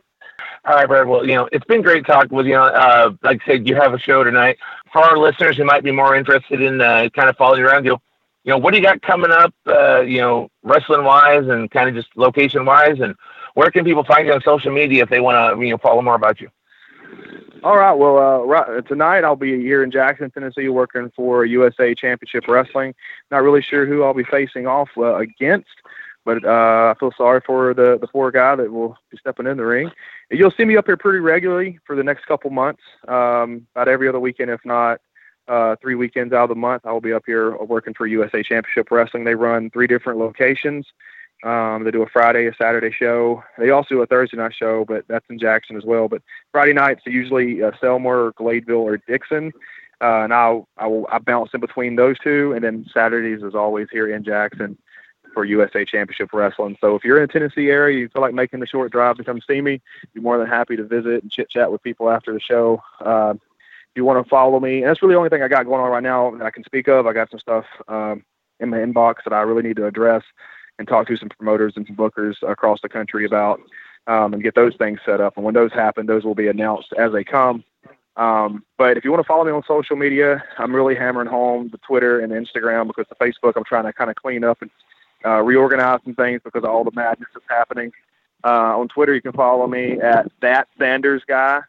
[0.67, 1.07] All right, Brad.
[1.07, 2.57] Well, you know, it's been great talking with you.
[2.57, 4.57] Uh, like I said, you have a show tonight.
[4.91, 7.97] For our listeners who might be more interested in uh, kind of following around, you
[8.43, 11.87] you know, what do you got coming up, uh, you know, wrestling wise and kind
[11.87, 12.99] of just location wise?
[12.99, 13.15] And
[13.53, 16.01] where can people find you on social media if they want to, you know, follow
[16.01, 16.49] more about you?
[17.63, 17.93] All right.
[17.93, 22.93] Well, uh, right, tonight I'll be here in Jackson, Tennessee, working for USA Championship Wrestling.
[23.31, 25.67] Not really sure who I'll be facing off uh, against,
[26.27, 29.55] but uh, I feel sorry for the the poor guy that will be stepping in
[29.55, 29.89] the ring.
[30.29, 34.09] You'll see me up here pretty regularly for the next couple months, um, about every
[34.09, 34.99] other weekend, if not
[35.47, 36.85] uh, three weekends out of the month.
[36.85, 39.23] I will be up here working for USA Championship Wrestling.
[39.23, 40.85] They run three different locations.
[41.45, 43.41] Um, they do a Friday, a Saturday show.
[43.57, 46.09] They also do a Thursday night show, but that's in Jackson as well.
[46.09, 49.53] But Friday nights are usually uh, Selmer, Gladeville, or Dickson.
[50.01, 53.55] Uh, and I'll, I will I bounce in between those two, and then Saturdays is
[53.55, 54.77] always here in Jackson
[55.37, 56.77] for USA Championship Wrestling.
[56.81, 59.23] So if you're in the Tennessee area, you feel like making the short drive to
[59.23, 59.79] come see me,
[60.15, 62.81] be more than happy to visit and chit chat with people after the show.
[62.99, 65.67] Uh, if you want to follow me, and that's really the only thing I got
[65.67, 67.05] going on right now that I can speak of.
[67.05, 68.25] I got some stuff um,
[68.59, 70.23] in my inbox that I really need to address
[70.79, 73.61] and talk to some promoters and some bookers across the country about
[74.07, 75.35] um, and get those things set up.
[75.35, 77.63] And when those happen, those will be announced as they come.
[78.15, 81.69] Um, but if you want to follow me on social media, I'm really hammering home
[81.71, 84.63] the Twitter and the Instagram because the Facebook I'm trying to kind of clean up
[84.63, 84.71] and
[85.25, 87.91] uh, reorganize some things because of all the madness that's happening.
[88.43, 91.61] Uh, on Twitter, you can follow me at that Sanders guy,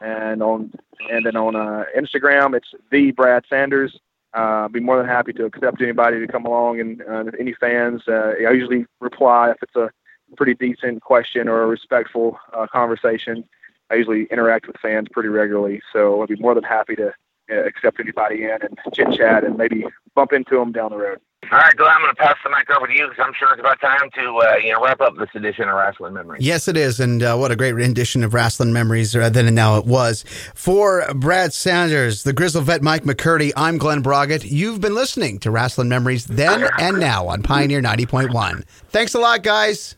[0.00, 0.72] and on
[1.10, 3.98] and then on uh, Instagram, it's the Brad Sanders.
[4.34, 8.02] Uh, be more than happy to accept anybody to come along and uh, any fans.
[8.06, 9.90] Uh, I usually reply if it's a
[10.36, 13.44] pretty decent question or a respectful uh, conversation.
[13.90, 17.12] I usually interact with fans pretty regularly, so I'd be more than happy to
[17.50, 21.20] uh, accept anybody in and chit chat and maybe bump into them down the road.
[21.44, 23.52] All right, Glen, I'm going to pass the mic over to you because I'm sure
[23.52, 26.44] it's about time to uh, you know wrap up this edition of Wrestling Memories.
[26.44, 29.54] Yes, it is, and uh, what a great rendition of Wrestling Memories uh, then and
[29.54, 30.24] now it was.
[30.54, 34.44] For Brad Sanders, the Grizzle Vet Mike McCurdy, I'm Glen Braget.
[34.44, 38.64] You've been listening to Wrestling Memories then and now on Pioneer 90.1.
[38.90, 39.96] Thanks a lot, guys.